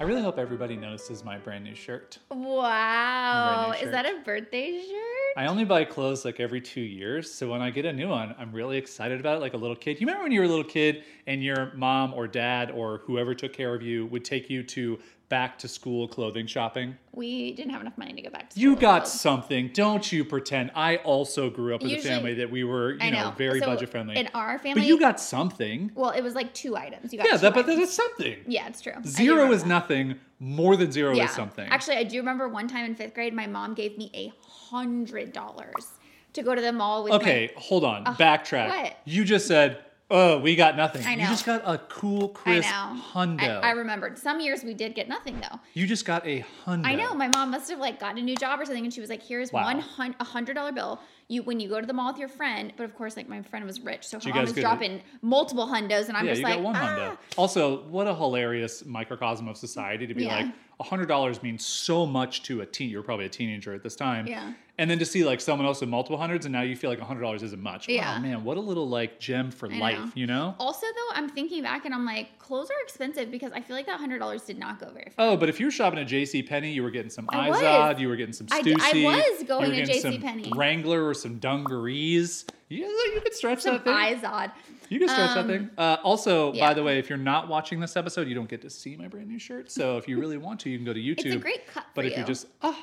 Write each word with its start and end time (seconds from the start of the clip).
I 0.00 0.04
really 0.04 0.22
hope 0.22 0.38
everybody 0.38 0.76
notices 0.76 1.24
my 1.24 1.38
brand 1.38 1.64
new 1.64 1.74
shirt. 1.74 2.18
Wow. 2.30 3.72
New 3.72 3.84
Is 3.84 3.90
that 3.90 4.06
a 4.06 4.20
birthday 4.24 4.80
shirt? 4.80 5.36
I 5.36 5.46
only 5.46 5.64
buy 5.64 5.84
clothes 5.84 6.24
like 6.24 6.38
every 6.38 6.60
two 6.60 6.80
years. 6.80 7.32
So 7.32 7.50
when 7.50 7.60
I 7.60 7.70
get 7.70 7.84
a 7.84 7.92
new 7.92 8.08
one, 8.08 8.34
I'm 8.38 8.52
really 8.52 8.78
excited 8.78 9.18
about 9.18 9.36
it 9.36 9.40
like 9.40 9.54
a 9.54 9.56
little 9.56 9.74
kid. 9.74 10.00
You 10.00 10.06
remember 10.06 10.22
when 10.22 10.30
you 10.30 10.38
were 10.40 10.46
a 10.46 10.48
little 10.48 10.62
kid 10.62 11.02
and 11.26 11.42
your 11.42 11.72
mom 11.74 12.14
or 12.14 12.28
dad 12.28 12.70
or 12.70 12.98
whoever 13.06 13.34
took 13.34 13.52
care 13.52 13.74
of 13.74 13.82
you 13.82 14.06
would 14.06 14.24
take 14.24 14.48
you 14.48 14.62
to 14.62 15.00
back 15.28 15.58
to 15.58 15.68
school 15.68 16.08
clothing 16.08 16.46
shopping? 16.46 16.96
We 17.12 17.52
didn't 17.52 17.72
have 17.72 17.80
enough 17.80 17.98
money 17.98 18.12
to 18.14 18.22
go 18.22 18.30
back 18.30 18.50
to 18.50 18.54
school. 18.54 18.62
You 18.62 18.76
got 18.76 19.06
so- 19.08 19.18
something. 19.18 19.70
Don't 19.74 20.10
you 20.10 20.24
pretend. 20.24 20.70
I 20.74 20.96
also 20.96 21.50
grew 21.50 21.74
up 21.74 21.82
in 21.82 21.88
Usually- 21.88 22.10
a 22.12 22.16
family 22.16 22.34
that 22.34 22.50
we 22.50 22.64
were, 22.64 22.92
you 22.92 23.10
know, 23.10 23.24
know. 23.24 23.34
very 23.36 23.60
So 23.60 23.66
budget 23.66 23.90
friendly. 23.90 24.16
In 24.16 24.28
our 24.34 24.58
family, 24.58 24.80
but 24.82 24.88
you 24.88 24.98
got 24.98 25.20
something. 25.20 25.90
well, 25.94 26.10
it 26.10 26.22
was 26.22 26.34
like 26.34 26.54
two 26.54 26.76
items. 26.76 27.12
You 27.12 27.18
got 27.18 27.28
Yeah, 27.28 27.36
that, 27.36 27.54
but 27.54 27.66
that's 27.66 27.92
something. 27.92 28.36
yeah, 28.46 28.68
it's 28.68 28.80
true. 28.80 28.92
Zero 29.04 29.52
is 29.52 29.62
that. 29.62 29.68
nothing. 29.68 30.16
More 30.40 30.76
than 30.76 30.92
zero 30.92 31.14
Yeah. 31.14 31.24
is 31.24 31.32
something. 31.32 31.68
Actually, 31.68 31.96
I 31.96 32.04
do 32.04 32.18
remember 32.18 32.48
one 32.48 32.68
time 32.68 32.84
in 32.84 32.94
fifth 32.94 33.12
grade, 33.14 33.34
my 33.34 33.46
mom 33.48 33.74
gave 33.74 33.98
me 33.98 34.10
a 34.14 34.32
hundred 34.70 35.32
dollars 35.32 35.88
to 36.34 36.42
go 36.42 36.54
to 36.54 36.60
the 36.60 36.72
mall 36.72 37.02
with. 37.04 37.12
Okay, 37.14 37.50
hold 37.56 37.84
on. 37.84 38.04
Backtrack. 38.04 38.68
what? 38.68 38.96
You 39.04 39.24
just 39.24 39.48
said, 39.48 39.78
"Oh, 40.10 40.38
we 40.38 40.56
got 40.56 40.76
nothing." 40.76 41.04
I 41.06 41.12
You 41.14 41.26
just 41.26 41.44
got 41.44 41.62
a 41.64 41.78
cool, 41.88 42.20
My, 42.20 42.24
I 42.26 42.60
crisp 42.60 42.70
know. 42.70 43.00
hundo. 43.12 43.62
I, 43.62 43.68
I 43.68 43.70
remembered. 43.72 44.18
Some 44.18 44.40
years 44.40 44.64
we 44.64 44.74
did 44.74 44.94
get 44.94 45.08
nothing 45.08 45.40
though. 45.40 45.58
you 45.74 45.86
just 45.86 46.04
got 46.04 46.26
a 46.26 46.44
hundo. 46.64 46.86
I 46.86 46.94
know. 46.94 47.14
My 47.14 47.28
mom 47.34 47.50
must 47.50 47.68
have 47.70 47.78
like 47.78 48.00
got 48.00 48.16
a 48.18 48.22
new 48.22 48.36
job 48.36 48.60
or 48.60 48.64
something, 48.64 48.84
and 48.84 48.92
she 48.92 49.00
was 49.00 49.10
like, 49.10 49.22
"Here's 49.22 49.52
Wow. 49.52 49.64
one 49.64 49.80
hundred 50.20 50.54
dollar 50.54 50.72
bill. 50.72 51.00
You 51.28 51.42
when 51.42 51.60
you 51.60 51.68
go 51.68 51.80
to 51.80 51.86
the 51.86 51.92
mall 51.92 52.10
with 52.12 52.18
your 52.18 52.28
friend." 52.28 52.72
But 52.76 52.84
of 52.84 52.94
course, 52.94 53.16
like 53.16 53.28
my 53.28 53.42
friend 53.42 53.64
was 53.64 53.80
rich, 53.80 54.06
so 54.06 54.18
her 54.18 54.30
mom 54.30 54.40
was 54.44 54.52
dropping 54.54 55.02
multiple 55.22 55.66
hundos, 55.66 56.08
and 56.08 56.16
I'm 56.16 56.24
yeah, 56.24 56.32
just 56.32 56.40
you 56.40 56.46
like, 56.46 56.54
got 56.56 56.62
one 56.64 56.76
ah. 56.76 56.78
hundo. 56.80 57.18
Also, 57.36 57.82
what 57.88 58.06
a 58.06 58.14
hilarious 58.14 58.84
microcosm 58.86 59.46
of 59.48 59.56
society 59.56 60.06
to 60.06 60.14
be 60.14 60.24
Yeah. 60.24 60.36
like, 60.36 60.46
a 60.80 60.84
hundred 60.84 61.06
dollars 61.08 61.42
means 61.42 61.64
so 61.66 62.06
much 62.06 62.42
to 62.44 62.60
a 62.62 62.66
teen. 62.66 62.88
You 62.90 62.98
were 62.98 63.02
probably 63.02 63.26
a 63.26 63.28
teenager 63.30 63.74
at 63.74 63.82
this 63.82 63.96
time. 63.96 64.26
Yeah. 64.26 64.52
And 64.78 64.88
then 64.88 64.98
to 65.00 65.04
see 65.04 65.24
like 65.24 65.40
someone 65.40 65.66
else 65.66 65.80
with 65.80 65.90
multiple 65.90 66.16
hundreds, 66.18 66.46
and 66.46 66.52
now 66.52 66.62
you 66.62 66.76
feel 66.76 66.88
like 66.88 67.00
a 67.00 67.04
hundred 67.04 67.22
dollars 67.22 67.42
isn't 67.42 67.60
much. 67.62 67.88
Yeah. 67.88 68.14
Wow, 68.16 68.20
man, 68.22 68.44
what 68.44 68.56
a 68.56 68.60
little 68.60 68.88
like 68.88 69.18
gem 69.18 69.50
for 69.50 69.70
I 69.70 69.76
life, 69.78 69.98
know. 69.98 70.10
you 70.14 70.26
know? 70.28 70.54
Also, 70.60 70.86
though, 70.86 71.14
I'm 71.16 71.28
thinking 71.28 71.62
back 71.64 71.84
and 71.84 71.92
I'm 71.92 72.04
like, 72.06 72.38
clothes 72.38 72.70
are 72.70 72.80
expensive 72.84 73.30
because 73.30 73.50
I 73.52 73.60
feel 73.60 73.74
like 73.74 73.86
that 73.86 73.98
hundred 73.98 74.20
dollars 74.20 74.42
did 74.42 74.56
not 74.58 74.78
go 74.78 74.88
very 74.90 75.10
far. 75.16 75.30
Oh, 75.30 75.36
but 75.36 75.48
if 75.48 75.58
you 75.58 75.66
were 75.66 75.72
shopping 75.72 75.98
at 75.98 76.06
J.C. 76.06 76.42
Penney, 76.44 76.70
you 76.72 76.82
were 76.84 76.90
getting 76.92 77.10
some 77.10 77.28
I 77.30 77.50
was. 77.50 77.58
Izod, 77.60 77.98
you 77.98 78.08
were 78.08 78.14
getting 78.16 78.32
some 78.32 78.46
Stussy. 78.46 78.76
I 78.80 79.30
was 79.32 79.42
going 79.48 79.72
you 79.72 79.80
were 79.80 79.86
to 79.86 79.92
getting 79.92 80.00
some 80.00 80.12
JCPenney. 80.12 80.56
Wrangler 80.56 81.04
or 81.06 81.12
some 81.14 81.38
dungarees. 81.38 82.44
You, 82.68 82.84
you 82.86 83.20
could 83.22 83.34
stretch 83.34 83.62
Some 83.62 83.80
that 83.82 83.84
thing. 83.84 83.94
Izod. 84.20 84.52
You 84.90 84.98
can 85.00 85.08
stretch 85.08 85.30
Um, 85.30 85.46
that 85.48 85.52
thing. 85.58 85.70
Uh, 85.76 85.96
also, 86.04 86.52
yeah. 86.52 86.68
by 86.68 86.74
the 86.74 86.82
way, 86.82 86.98
if 86.98 87.08
you're 87.08 87.18
not 87.18 87.48
watching 87.48 87.80
this 87.80 87.96
episode, 87.96 88.28
you 88.28 88.34
don't 88.34 88.48
get 88.48 88.62
to 88.62 88.70
see 88.70 88.96
my 88.96 89.08
brand 89.08 89.28
new 89.28 89.38
shirt. 89.38 89.70
So 89.70 89.96
if 89.96 90.06
you 90.06 90.18
really 90.20 90.38
want 90.38 90.60
to, 90.60 90.70
you 90.70 90.78
can 90.78 90.84
go 90.86 90.92
to 90.92 91.00
YouTube. 91.00 91.26
It's 91.26 91.34
a 91.34 91.38
great 91.38 91.66
cut 91.66 91.84
for 91.84 91.88
But 91.96 92.04
if 92.06 92.12
you. 92.12 92.18
you 92.20 92.24
just 92.24 92.46
ah, 92.62 92.78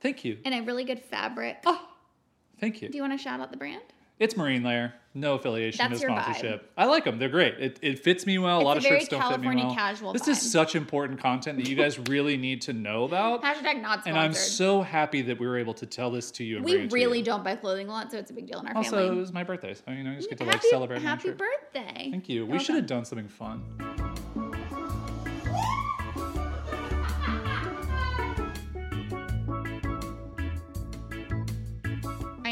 thank 0.00 0.24
you, 0.24 0.38
and 0.44 0.54
a 0.54 0.62
really 0.62 0.84
good 0.84 1.00
fabric. 1.00 1.58
Oh, 1.66 1.80
thank 2.60 2.82
you. 2.82 2.88
Do 2.88 2.96
you 2.96 3.02
want 3.02 3.18
to 3.18 3.22
shout 3.22 3.40
out 3.40 3.50
the 3.50 3.56
brand? 3.56 3.82
It's 4.18 4.36
Marine 4.36 4.64
Layer. 4.64 4.94
No 5.14 5.34
affiliation, 5.34 5.78
That's 5.88 6.02
no 6.02 6.08
your 6.08 6.16
vibe. 6.16 6.22
sponsorship. 6.24 6.72
I 6.76 6.86
like 6.86 7.04
them. 7.04 7.18
They're 7.20 7.28
great. 7.28 7.54
It, 7.60 7.78
it 7.82 7.98
fits 8.00 8.26
me 8.26 8.36
well. 8.38 8.56
a 8.56 8.60
It's 8.60 8.64
lot 8.64 8.76
a 8.76 8.78
of 8.78 8.84
shirts 8.84 9.08
don't 9.08 9.20
fit 9.20 9.28
me 9.28 9.34
California 9.36 9.64
well. 9.66 9.74
casual 9.74 10.12
this 10.12 10.26
is 10.26 10.50
such 10.52 10.74
important 10.74 11.20
content 11.20 11.56
that 11.58 11.68
you 11.68 11.76
guys 11.76 11.98
really 12.08 12.36
need 12.36 12.62
to 12.62 12.72
know 12.72 13.04
about. 13.04 13.42
Hashtag 13.44 13.80
not 13.80 14.00
sponsored. 14.00 14.06
And 14.08 14.18
I'm 14.18 14.34
so 14.34 14.82
happy 14.82 15.22
that 15.22 15.38
we 15.38 15.46
were 15.46 15.56
able 15.56 15.74
to 15.74 15.86
tell 15.86 16.10
this 16.10 16.32
to 16.32 16.44
you. 16.44 16.56
And 16.56 16.64
we 16.64 16.72
bring 16.72 16.84
it 16.84 16.90
to 16.90 16.94
really 16.96 17.18
you. 17.18 17.24
don't 17.24 17.44
buy 17.44 17.54
clothing 17.54 17.88
a 17.88 17.92
lot, 17.92 18.10
so 18.10 18.18
it's 18.18 18.30
a 18.32 18.34
big 18.34 18.48
deal 18.48 18.58
in 18.60 18.66
our 18.66 18.76
Also, 18.76 18.90
family. 18.90 19.04
Also, 19.04 19.16
it 19.16 19.20
was 19.20 19.32
my 19.32 19.44
birthday, 19.44 19.74
so 19.74 19.82
you 19.92 20.02
know, 20.02 20.10
you 20.10 20.16
just 20.16 20.28
get 20.28 20.38
to 20.38 20.44
like 20.44 20.54
happy 20.56 20.68
celebrate. 20.68 21.00
happy 21.00 21.30
birthday. 21.30 22.08
Thank 22.10 22.28
you. 22.28 22.44
We 22.44 22.50
Well 22.52 22.58
should 22.60 22.74
have 22.74 22.86
done 22.86 23.04
something 23.04 23.28
fun. 23.28 23.62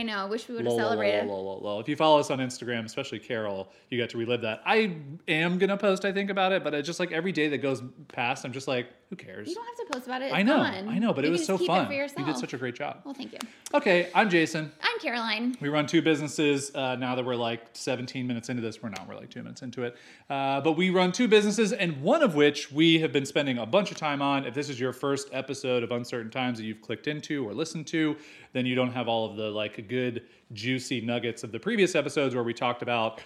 Know. 0.07 0.17
I 0.17 0.25
wish 0.25 0.49
we 0.49 0.55
would 0.55 0.65
have 0.65 0.73
Lol, 0.73 0.79
celebrated. 0.79 1.27
lol, 1.27 1.45
lol, 1.45 1.61
lol. 1.61 1.81
If 1.81 1.89
you 1.89 1.97
follow 1.97 2.19
us 2.19 2.31
on 2.31 2.39
Instagram, 2.39 2.85
especially 2.85 3.19
Carol, 3.19 3.69
you 3.91 3.99
get 3.99 4.11
to 4.11 4.19
relive 4.19 4.41
that. 4.43 4.63
I 4.65 4.97
am 5.29 5.59
gonna 5.59 5.77
post, 5.77 6.05
I 6.05 6.13
think, 6.13 6.31
about 6.31 6.53
it, 6.53 6.65
but 6.65 6.73
it's 6.75 6.87
just 6.87 7.01
like 7.01 7.13
every 7.13 7.33
day 7.33 7.49
that 7.49 7.59
goes 7.59 7.83
past, 8.09 8.45
I'm 8.45 8.53
just 8.53 8.69
like, 8.69 8.89
who 9.11 9.15
cares? 9.17 9.49
You 9.49 9.55
don't 9.55 9.67
have 9.67 9.87
to 9.87 9.93
post 9.93 10.07
about 10.07 10.23
it. 10.23 10.27
It's 10.27 10.35
I 10.35 10.43
know, 10.43 10.57
fun. 10.57 10.89
I 10.89 10.99
know, 10.99 11.13
but 11.13 11.23
You 11.25 11.29
it 11.29 11.33
was 11.33 11.47
so 11.47 11.57
fun. 11.57 11.85
It 11.85 11.87
for 11.89 11.93
yourself. 11.93 12.19
you 12.27 12.33
did 12.33 12.39
such 12.41 12.55
a 12.55 12.57
great 12.59 12.75
job. 12.75 13.03
well, 13.05 13.15
thank 13.15 13.33
you. 13.33 13.39
Okay, 13.73 14.09
I'm 14.15 14.29
Jason. 14.29 14.73
I'm 14.83 14.99
Caroline. 14.99 15.57
We 15.61 15.69
run 15.69 15.87
two 15.87 16.03
businesses. 16.03 16.75
Uh, 16.75 16.97
now 16.97 17.15
that 17.15 17.25
we're 17.25 17.37
like 17.37 17.63
17 17.75 18.27
minutes 18.27 18.49
into 18.49 18.63
this, 18.63 18.83
we're 18.83 18.89
not. 18.89 19.07
We're 19.09 19.15
like 19.15 19.31
two 19.31 19.43
minutes 19.45 19.63
into 19.63 19.85
it. 19.85 19.97
Uh, 20.29 20.61
but 20.61 20.73
we 20.73 20.91
run 20.91 21.13
two 21.13 21.29
businesses, 21.29 21.73
and 21.73 22.03
one 22.03 22.21
of 22.23 22.35
which 22.35 22.73
we 22.73 22.99
have 22.99 23.13
been 23.13 23.27
spending 23.27 23.59
a 23.59 23.67
bunch 23.67 23.93
of 23.93 23.97
time 23.97 24.21
on. 24.23 24.45
If 24.45 24.55
this 24.55 24.69
is 24.69 24.81
your 24.81 24.93
first 24.93 25.29
episode 25.33 25.85
of 25.85 25.93
Uncertain 25.93 26.31
Times 26.33 26.59
that 26.59 26.65
you've 26.65 26.81
clicked 26.83 27.07
into 27.07 27.47
or 27.49 27.55
listened 27.55 27.87
to, 27.89 28.17
then 28.55 28.67
you 28.67 28.75
don't 28.75 28.93
have 28.93 29.07
all 29.07 29.31
of 29.31 29.37
the 29.37 29.51
like 29.51 29.87
good, 29.87 29.87
juicy 30.53 31.01
nuggets 31.01 31.45
of 31.45 31.53
the 31.53 31.61
previous 31.61 31.95
episodes 31.95 32.35
where 32.35 32.45
we 32.45 32.55
talked 32.55 32.83
about 32.83 33.21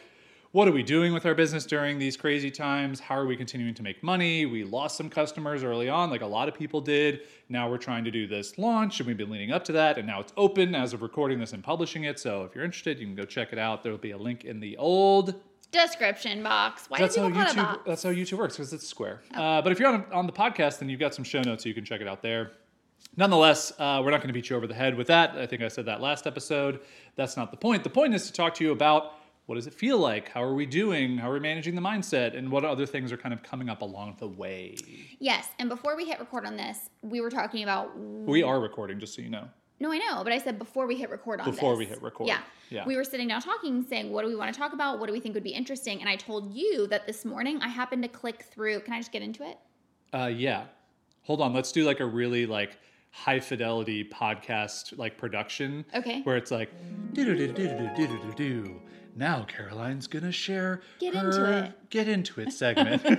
what 0.52 0.66
are 0.66 0.72
we 0.72 0.82
doing 0.82 1.12
with 1.12 1.26
our 1.26 1.34
business 1.34 1.64
during 1.64 1.96
these 1.96 2.16
crazy 2.16 2.50
times? 2.50 2.98
How 2.98 3.16
are 3.16 3.26
we 3.26 3.36
continuing 3.36 3.72
to 3.74 3.84
make 3.84 4.02
money? 4.02 4.46
We 4.46 4.64
lost 4.64 4.96
some 4.96 5.08
customers 5.08 5.62
early 5.62 5.88
on, 5.88 6.10
like 6.10 6.22
a 6.22 6.26
lot 6.26 6.48
of 6.48 6.54
people 6.54 6.80
did. 6.80 7.20
Now 7.48 7.70
we're 7.70 7.78
trying 7.78 8.02
to 8.02 8.10
do 8.10 8.26
this 8.26 8.58
launch, 8.58 8.98
and 8.98 9.06
we've 9.06 9.16
been 9.16 9.30
leading 9.30 9.52
up 9.52 9.62
to 9.66 9.72
that, 9.72 9.96
and 9.96 10.08
now 10.08 10.18
it's 10.18 10.32
open 10.36 10.74
as 10.74 10.92
of 10.92 11.02
recording 11.02 11.38
this 11.38 11.52
and 11.52 11.62
publishing 11.62 12.02
it. 12.02 12.18
So 12.18 12.42
if 12.42 12.54
you're 12.56 12.64
interested, 12.64 12.98
you 12.98 13.06
can 13.06 13.14
go 13.14 13.24
check 13.24 13.52
it 13.52 13.60
out. 13.60 13.84
There'll 13.84 13.96
be 13.98 14.10
a 14.10 14.18
link 14.18 14.44
in 14.44 14.58
the 14.58 14.76
old 14.76 15.36
Description 15.72 16.42
box. 16.42 16.86
Why 16.88 16.98
that's 16.98 17.14
do 17.14 17.20
how 17.20 17.28
people 17.28 17.42
YouTube. 17.42 17.84
That's 17.86 18.02
how 18.02 18.10
YouTube 18.10 18.38
works 18.38 18.56
because 18.56 18.72
it's 18.72 18.88
square. 18.88 19.20
Uh, 19.32 19.62
but 19.62 19.70
if 19.70 19.78
you're 19.78 19.88
on, 19.88 20.04
on 20.12 20.26
the 20.26 20.32
podcast, 20.32 20.80
then 20.80 20.88
you've 20.88 20.98
got 20.98 21.14
some 21.14 21.24
show 21.24 21.42
notes, 21.42 21.62
so 21.62 21.68
you 21.68 21.76
can 21.76 21.84
check 21.84 22.00
it 22.00 22.08
out 22.08 22.22
there. 22.22 22.50
Nonetheless, 23.16 23.72
uh, 23.78 24.00
we're 24.04 24.10
not 24.10 24.18
going 24.18 24.28
to 24.28 24.32
beat 24.32 24.50
you 24.50 24.56
over 24.56 24.66
the 24.66 24.74
head 24.74 24.94
with 24.94 25.08
that. 25.08 25.36
I 25.36 25.46
think 25.46 25.62
I 25.62 25.68
said 25.68 25.86
that 25.86 26.00
last 26.00 26.26
episode. 26.26 26.80
That's 27.16 27.36
not 27.36 27.50
the 27.50 27.56
point. 27.56 27.82
The 27.82 27.90
point 27.90 28.14
is 28.14 28.26
to 28.26 28.32
talk 28.32 28.54
to 28.54 28.64
you 28.64 28.72
about 28.72 29.14
what 29.46 29.56
does 29.56 29.66
it 29.66 29.74
feel 29.74 29.98
like? 29.98 30.28
How 30.28 30.42
are 30.44 30.54
we 30.54 30.64
doing? 30.64 31.18
How 31.18 31.28
are 31.30 31.34
we 31.34 31.40
managing 31.40 31.74
the 31.74 31.80
mindset? 31.80 32.36
And 32.38 32.52
what 32.52 32.64
other 32.64 32.86
things 32.86 33.10
are 33.10 33.16
kind 33.16 33.34
of 33.34 33.42
coming 33.42 33.68
up 33.68 33.82
along 33.82 34.16
the 34.20 34.28
way? 34.28 34.76
Yes, 35.18 35.48
and 35.58 35.68
before 35.68 35.96
we 35.96 36.04
hit 36.04 36.20
record 36.20 36.46
on 36.46 36.56
this, 36.56 36.88
we 37.02 37.20
were 37.20 37.30
talking 37.30 37.64
about. 37.64 37.98
We 37.98 38.44
are 38.44 38.60
recording, 38.60 39.00
just 39.00 39.14
so 39.16 39.22
you 39.22 39.30
know. 39.30 39.48
No, 39.80 39.90
I 39.90 39.98
know, 39.98 40.22
but 40.22 40.32
I 40.32 40.38
said 40.38 40.58
before 40.58 40.86
we 40.86 40.94
hit 40.94 41.08
record 41.10 41.40
on 41.40 41.50
Before 41.50 41.72
this. 41.72 41.78
we 41.78 41.86
hit 41.86 42.02
record. 42.02 42.28
Yeah. 42.28 42.40
Yeah. 42.68 42.86
We 42.86 42.96
were 42.96 43.02
sitting 43.02 43.28
down 43.28 43.40
talking, 43.40 43.82
saying, 43.82 44.12
what 44.12 44.22
do 44.22 44.28
we 44.28 44.36
want 44.36 44.52
to 44.54 44.58
talk 44.58 44.74
about? 44.74 45.00
What 45.00 45.06
do 45.06 45.12
we 45.12 45.20
think 45.20 45.34
would 45.34 45.42
be 45.42 45.50
interesting? 45.54 46.00
And 46.00 46.08
I 46.08 46.16
told 46.16 46.54
you 46.54 46.86
that 46.88 47.06
this 47.06 47.24
morning 47.24 47.60
I 47.62 47.68
happened 47.68 48.02
to 48.02 48.08
click 48.08 48.42
through. 48.42 48.80
Can 48.80 48.92
I 48.92 48.98
just 48.98 49.10
get 49.10 49.22
into 49.22 49.42
it? 49.42 49.58
Uh, 50.12 50.26
yeah. 50.26 50.64
Hold 51.22 51.40
on. 51.40 51.54
Let's 51.54 51.72
do 51.72 51.84
like 51.84 52.00
a 52.00 52.06
really 52.06 52.44
like 52.44 52.76
high 53.10 53.40
fidelity 53.40 54.04
podcast 54.04 54.96
like 54.98 55.18
production. 55.18 55.84
Okay. 55.94 56.22
Where 56.22 56.36
it's 56.36 56.50
like 56.50 56.70
do 57.12 57.24
do 57.24 57.34
do 57.36 57.52
do 57.52 57.68
do 57.68 58.06
do 58.06 58.06
do 58.06 58.34
do. 58.36 58.82
Now 59.16 59.42
Caroline's 59.42 60.06
gonna 60.06 60.30
share. 60.32 60.80
Get 61.00 61.14
her 61.14 61.26
into 61.30 61.64
it. 61.64 61.90
Get 61.90 62.08
into 62.08 62.40
it 62.40 62.52
segment. 62.52 63.04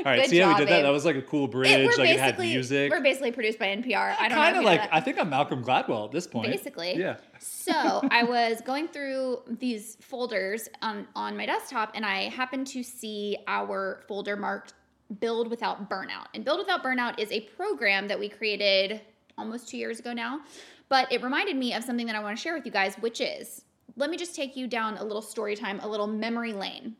All 0.00 0.04
right. 0.04 0.22
Good 0.22 0.30
see 0.30 0.38
how 0.38 0.48
we 0.48 0.54
did 0.58 0.68
that? 0.68 0.76
babe. 0.78 0.82
That 0.84 0.90
was 0.90 1.04
like 1.04 1.14
a 1.16 1.22
cool 1.22 1.44
It- 1.44 1.50
bridge. 1.52 1.86
we're 1.86 2.04
like 2.04 2.10
it 2.10 2.18
had 2.18 2.36
basically 2.36 2.46
music. 2.48 2.90
we're 2.90 3.00
basically 3.00 3.32
produced 3.32 3.58
by 3.58 3.66
NPR. 3.66 4.16
I 4.18 4.28
don't 4.28 4.36
Kind 4.36 4.36
know. 4.36 4.40
of 4.40 4.48
if 4.48 4.54
you 4.56 4.60
know 4.62 4.66
like 4.66 4.80
that. 4.82 4.94
I 4.94 5.00
think 5.00 5.18
I'm 5.20 5.30
Malcolm 5.30 5.64
Gladwell 5.64 6.06
at 6.06 6.10
this 6.12 6.26
point. 6.26 6.48
basically. 6.50 6.96
Yeah. 6.96 7.16
so 7.38 8.02
I 8.10 8.24
was 8.24 8.60
going 8.62 8.88
through 8.88 9.42
these 9.48 9.96
folders 10.00 10.68
on, 10.82 11.06
on 11.14 11.36
my 11.36 11.46
desktop 11.46 11.92
and 11.94 12.04
I 12.04 12.22
happened 12.28 12.66
to 12.68 12.82
see 12.82 13.36
our 13.46 14.00
folder 14.08 14.36
marked 14.36 14.74
Build 15.18 15.48
Without 15.50 15.90
Burnout. 15.90 16.26
And 16.34 16.44
Build 16.44 16.58
Without 16.58 16.84
Burnout 16.84 17.18
is 17.18 17.30
a 17.32 17.40
program 17.40 18.06
that 18.08 18.18
we 18.18 18.28
created 18.28 19.00
almost 19.36 19.68
two 19.68 19.76
years 19.76 19.98
ago 19.98 20.12
now. 20.12 20.40
But 20.88 21.10
it 21.10 21.22
reminded 21.22 21.56
me 21.56 21.74
of 21.74 21.84
something 21.84 22.06
that 22.06 22.16
I 22.16 22.20
want 22.20 22.36
to 22.36 22.42
share 22.42 22.54
with 22.54 22.66
you 22.66 22.72
guys, 22.72 22.96
which 22.96 23.20
is 23.20 23.64
let 23.96 24.10
me 24.10 24.16
just 24.16 24.34
take 24.34 24.56
you 24.56 24.66
down 24.66 24.96
a 24.98 25.04
little 25.04 25.22
story 25.22 25.56
time, 25.56 25.80
a 25.80 25.88
little 25.88 26.06
memory 26.06 26.52
lane 26.52 26.96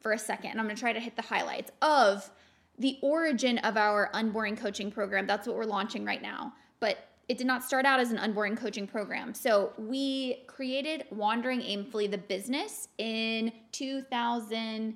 for 0.00 0.12
a 0.12 0.18
second. 0.18 0.52
And 0.52 0.60
I'm 0.60 0.66
going 0.66 0.76
to 0.76 0.80
try 0.80 0.92
to 0.92 1.00
hit 1.00 1.16
the 1.16 1.22
highlights 1.22 1.70
of 1.82 2.30
the 2.78 2.98
origin 3.02 3.58
of 3.58 3.76
our 3.76 4.10
unboring 4.14 4.56
coaching 4.56 4.90
program. 4.90 5.26
That's 5.26 5.46
what 5.46 5.56
we're 5.56 5.64
launching 5.64 6.04
right 6.04 6.22
now. 6.22 6.54
But 6.80 6.98
it 7.28 7.38
did 7.38 7.46
not 7.46 7.62
start 7.62 7.84
out 7.86 8.00
as 8.00 8.10
an 8.10 8.18
unboring 8.18 8.56
coaching 8.56 8.86
program. 8.88 9.34
So 9.34 9.72
we 9.78 10.42
created 10.46 11.04
Wandering 11.10 11.60
Aimfully, 11.60 12.10
the 12.10 12.18
business, 12.18 12.88
in 12.98 13.52
2018. 13.70 14.94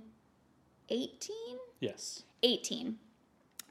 Yes. 1.81 2.25
18. 2.45 2.97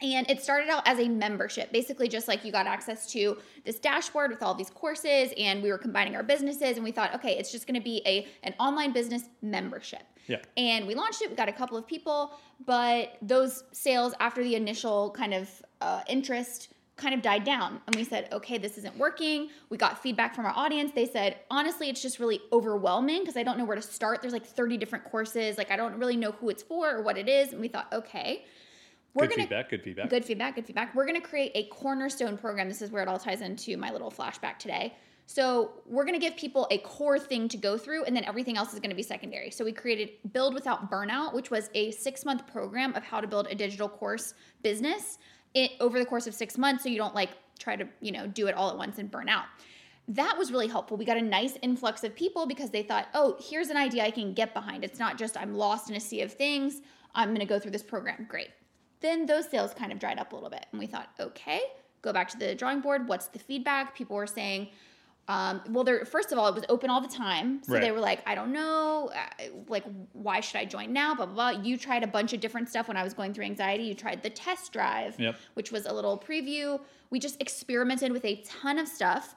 And 0.02 0.30
it 0.30 0.44
started 0.44 0.70
out 0.70 0.86
as 0.86 1.00
a 1.00 1.08
membership, 1.08 1.72
basically 1.72 2.10
just 2.10 2.28
like 2.28 2.44
you 2.44 2.52
got 2.52 2.68
access 2.68 3.10
to 3.14 3.38
this 3.64 3.80
dashboard 3.80 4.32
with 4.32 4.44
all 4.44 4.54
these 4.54 4.70
courses, 4.70 5.32
and 5.38 5.64
we 5.64 5.70
were 5.70 5.78
combining 5.78 6.16
our 6.16 6.24
businesses, 6.24 6.76
and 6.76 6.84
we 6.84 6.92
thought, 6.92 7.16
okay, 7.16 7.38
it's 7.38 7.52
just 7.52 7.68
going 7.68 7.80
to 7.80 7.84
be 7.84 8.02
a 8.06 8.28
an 8.44 8.54
online 8.60 8.92
business 8.92 9.24
membership. 9.42 10.04
Yeah. 10.28 10.42
And 10.58 10.88
we 10.88 10.96
launched 10.96 11.22
it. 11.22 11.30
We 11.30 11.36
got 11.36 11.48
a 11.48 11.54
couple 11.54 11.78
of 11.78 11.88
people, 11.88 12.34
but 12.66 13.18
those 13.22 13.64
sales 13.72 14.14
after 14.20 14.44
the 14.44 14.56
initial 14.56 15.12
kind 15.12 15.34
of 15.34 15.50
uh, 15.80 16.02
interest 16.10 16.73
kind 16.96 17.14
of 17.14 17.22
died 17.22 17.44
down. 17.44 17.82
And 17.88 17.96
we 17.96 18.04
said 18.04 18.30
okay 18.32 18.58
this 18.58 18.78
isn't 18.78 18.98
working. 18.98 19.50
We 19.70 19.78
got 19.78 20.02
feedback 20.02 20.36
from 20.36 20.46
our 20.46 20.54
audience. 20.56 20.92
They 20.94 21.06
said 21.06 21.38
honestly 21.50 21.90
it's 21.90 22.02
just 22.02 22.20
really 22.20 22.42
overwhelming 22.52 23.22
because 23.22 23.38
i 23.38 23.44
don't 23.44 23.58
know 23.58 23.66
where 23.66 23.76
to 23.76 23.82
start. 23.82 24.22
There's 24.22 24.34
like 24.34 24.46
30 24.46 24.78
different 24.78 25.06
courses. 25.06 25.58
Like 25.58 25.72
i 25.72 25.76
don't 25.76 25.98
really 25.98 26.18
know 26.18 26.32
who 26.32 26.50
it's 26.50 26.64
for 26.64 26.96
or 26.96 27.02
what 27.02 27.18
it 27.18 27.28
is. 27.28 27.52
And 27.52 27.62
we 27.62 27.68
thought 27.68 27.88
okay 27.92 28.46
we're 29.14 29.28
good 29.28 29.38
gonna, 29.38 29.42
Good 29.44 29.50
feedback 29.50 29.70
good 29.70 29.84
feedback. 29.84 30.10
Good 30.10 30.26
feedback 30.26 30.56
good 30.56 30.66
feedback. 30.66 30.96
We're 30.96 31.06
going 31.06 31.22
to 31.22 31.28
create 31.28 31.52
a 31.56 31.66
cornerstone 31.68 32.38
program. 32.38 32.68
This 32.68 32.82
is 32.82 32.92
where 32.92 33.04
it 33.04 33.08
all 33.08 33.20
ties 33.20 33.42
into 33.42 33.78
my 33.78 33.92
little 33.92 34.12
flashback 34.12 34.58
today. 34.58 34.96
So 35.26 35.72
we're 35.86 36.04
going 36.04 36.20
to 36.20 36.20
give 36.20 36.36
people 36.36 36.68
a 36.70 36.80
core 36.80 37.18
thing 37.18 37.48
to 37.50 37.58
go 37.58 37.78
through, 37.78 38.04
and 38.04 38.16
then 38.16 38.26
everything 38.26 38.58
else 38.58 38.74
is 38.74 38.80
going 38.80 38.90
to 38.90 38.96
be 38.96 39.04
secondary. 39.04 39.52
So 39.52 39.64
we 39.64 39.72
created 39.72 40.10
Build 40.34 40.54
Without 40.54 40.92
Burnout, 40.92 41.34
which 41.34 41.50
was 41.50 41.70
a 41.74 41.92
six 41.92 42.26
month 42.26 42.46
program 42.48 42.94
of 42.96 43.04
how 43.04 43.22
to 43.22 43.28
build 43.28 43.48
a 43.50 43.56
digital 43.56 43.88
course 43.88 44.34
business 44.64 45.18
it, 45.54 45.72
over 45.80 46.00
the 46.00 46.06
course 46.06 46.28
of 46.28 46.34
six 46.34 46.58
months, 46.58 46.84
so 46.84 46.90
you 46.90 46.98
don't 46.98 47.16
like 47.16 47.32
try 47.60 47.76
to 47.76 47.88
you 48.02 48.12
know 48.12 48.28
do 48.28 48.48
it 48.48 48.56
all 48.56 48.70
at 48.70 48.78
once 48.78 48.98
and 48.98 49.10
burn 49.10 49.30
out. 49.30 49.46
That 50.08 50.38
was 50.38 50.52
really 50.52 50.68
helpful. 50.68 50.98
We 50.98 51.06
got 51.06 51.18
a 51.18 51.22
nice 51.22 51.58
influx 51.62 52.04
of 52.04 52.14
people 52.16 52.46
because 52.46 52.72
they 52.72 52.84
thought, 52.84 53.08
oh, 53.14 53.38
here's 53.40 53.70
an 53.70 53.78
idea 53.78 54.04
I 54.04 54.12
can 54.12 54.34
get 54.34 54.54
behind. 54.54 54.84
It's 54.84 55.00
not 55.00 55.18
just 55.18 55.38
I'm 55.38 55.56
lost 55.56 55.90
in 55.90 55.96
a 55.96 56.00
sea 56.00 56.22
of 56.22 56.34
things. 56.34 56.82
I'm 57.16 57.30
going 57.30 57.40
to 57.40 57.46
go 57.46 57.58
through 57.58 57.72
this 57.72 57.84
program. 57.84 58.26
Great. 58.28 58.50
Then 59.00 59.26
those 59.26 59.50
sales 59.50 59.74
kind 59.74 59.92
of 59.94 60.00
dried 60.00 60.20
up 60.20 60.34
a 60.34 60.36
little 60.36 60.50
bit, 60.50 60.66
and 60.72 60.80
we 60.80 60.88
thought, 60.88 61.10
okay, 61.20 61.62
go 62.02 62.12
back 62.12 62.28
to 62.30 62.38
the 62.38 62.54
drawing 62.56 62.82
board. 62.82 63.08
What's 63.08 63.28
the 63.28 63.40
feedback? 63.40 63.96
People 63.96 64.16
were 64.16 64.28
saying 64.28 64.70
um, 65.30 65.62
well, 65.70 65.86
there 65.86 66.04
first 66.04 66.34
of 66.34 66.38
all, 66.38 66.48
it 66.48 66.56
was 66.56 66.66
open 66.68 66.90
all 66.90 67.00
the 67.00 67.08
time, 67.08 67.64
so 67.64 67.74
right. 67.74 67.82
they 67.82 67.92
were 67.92 68.02
like, 68.02 68.22
"I 68.28 68.36
don't 68.36 68.52
know, 68.52 69.10
uh, 69.16 69.46
like, 69.70 69.86
why 70.12 70.42
should 70.42 70.58
I 70.58 70.66
join 70.66 70.92
now?" 70.92 71.16
Blah, 71.16 71.28
blah 71.28 71.54
blah. 71.54 71.62
You 71.62 71.78
tried 71.78 72.04
a 72.04 72.08
bunch 72.08 72.34
of 72.34 72.42
different 72.42 72.68
stuff 72.68 72.90
when 72.90 72.98
I 72.98 73.04
was 73.04 73.14
going 73.14 73.34
through 73.34 73.46
anxiety. 73.46 73.84
You 73.84 73.96
tried 73.96 74.22
the 74.22 74.30
test 74.30 74.74
drive, 74.74 75.18
yep. 75.18 75.38
which 75.54 75.72
was 75.72 75.86
a 75.86 75.94
little 75.94 76.18
preview. 76.18 76.80
We 77.10 77.20
just 77.20 77.42
experimented 77.42 78.12
with 78.12 78.26
a 78.26 78.42
ton 78.42 78.78
of 78.78 78.88
stuff, 78.88 79.36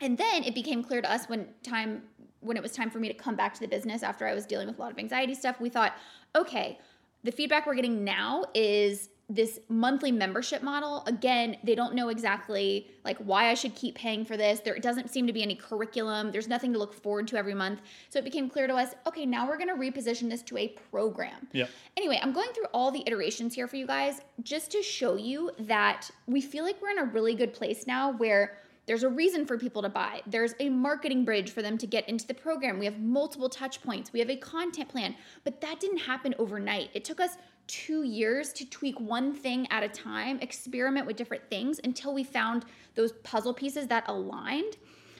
and 0.00 0.18
then 0.18 0.42
it 0.42 0.56
became 0.56 0.82
clear 0.82 1.02
to 1.02 1.10
us 1.10 1.28
when 1.28 1.48
time 1.62 2.02
when 2.40 2.56
it 2.56 2.62
was 2.62 2.72
time 2.72 2.90
for 2.90 2.98
me 2.98 3.06
to 3.06 3.14
come 3.14 3.36
back 3.36 3.54
to 3.54 3.60
the 3.60 3.68
business 3.68 4.02
after 4.02 4.26
I 4.26 4.34
was 4.34 4.44
dealing 4.44 4.66
with 4.66 4.78
a 4.78 4.82
lot 4.82 4.90
of 4.90 4.98
anxiety 4.98 5.34
stuff. 5.34 5.60
We 5.60 5.68
thought, 5.68 5.94
okay, 6.34 6.80
the 7.22 7.32
feedback 7.32 7.66
we're 7.66 7.74
getting 7.74 8.02
now 8.02 8.44
is 8.54 9.08
this 9.28 9.58
monthly 9.68 10.12
membership 10.12 10.62
model 10.62 11.02
again 11.06 11.56
they 11.64 11.74
don't 11.74 11.96
know 11.96 12.10
exactly 12.10 12.88
like 13.04 13.18
why 13.18 13.50
i 13.50 13.54
should 13.54 13.74
keep 13.74 13.96
paying 13.96 14.24
for 14.24 14.36
this 14.36 14.60
there 14.60 14.78
doesn't 14.78 15.10
seem 15.10 15.26
to 15.26 15.32
be 15.32 15.42
any 15.42 15.56
curriculum 15.56 16.30
there's 16.30 16.46
nothing 16.46 16.72
to 16.72 16.78
look 16.78 16.94
forward 16.94 17.26
to 17.26 17.36
every 17.36 17.54
month 17.54 17.80
so 18.08 18.20
it 18.20 18.24
became 18.24 18.48
clear 18.48 18.68
to 18.68 18.74
us 18.74 18.94
okay 19.04 19.26
now 19.26 19.48
we're 19.48 19.58
going 19.58 19.68
to 19.68 19.74
reposition 19.74 20.30
this 20.30 20.42
to 20.42 20.56
a 20.56 20.68
program 20.90 21.48
yeah 21.52 21.66
anyway 21.96 22.20
i'm 22.22 22.32
going 22.32 22.48
through 22.54 22.66
all 22.72 22.92
the 22.92 23.02
iterations 23.04 23.52
here 23.52 23.66
for 23.66 23.74
you 23.74 23.86
guys 23.86 24.20
just 24.42 24.70
to 24.70 24.80
show 24.80 25.16
you 25.16 25.50
that 25.58 26.08
we 26.28 26.40
feel 26.40 26.64
like 26.64 26.80
we're 26.80 26.90
in 26.90 26.98
a 26.98 27.04
really 27.04 27.34
good 27.34 27.52
place 27.52 27.84
now 27.84 28.12
where 28.12 28.58
there's 28.86 29.02
a 29.02 29.08
reason 29.08 29.46
for 29.46 29.58
people 29.58 29.82
to 29.82 29.88
buy. 29.88 30.22
There's 30.26 30.54
a 30.60 30.68
marketing 30.68 31.24
bridge 31.24 31.50
for 31.50 31.60
them 31.60 31.76
to 31.78 31.86
get 31.86 32.08
into 32.08 32.26
the 32.26 32.34
program. 32.34 32.78
We 32.78 32.84
have 32.84 33.00
multiple 33.00 33.48
touch 33.48 33.82
points. 33.82 34.12
We 34.12 34.20
have 34.20 34.30
a 34.30 34.36
content 34.36 34.88
plan. 34.88 35.16
But 35.42 35.60
that 35.60 35.80
didn't 35.80 35.98
happen 35.98 36.34
overnight. 36.38 36.90
It 36.94 37.04
took 37.04 37.20
us 37.20 37.36
two 37.66 38.02
years 38.02 38.52
to 38.54 38.68
tweak 38.68 38.98
one 39.00 39.32
thing 39.32 39.66
at 39.70 39.82
a 39.82 39.88
time, 39.88 40.38
experiment 40.40 41.06
with 41.06 41.16
different 41.16 41.48
things 41.50 41.80
until 41.84 42.14
we 42.14 42.24
found 42.24 42.64
those 42.94 43.12
puzzle 43.24 43.52
pieces 43.52 43.86
that 43.88 44.04
aligned. 44.08 44.76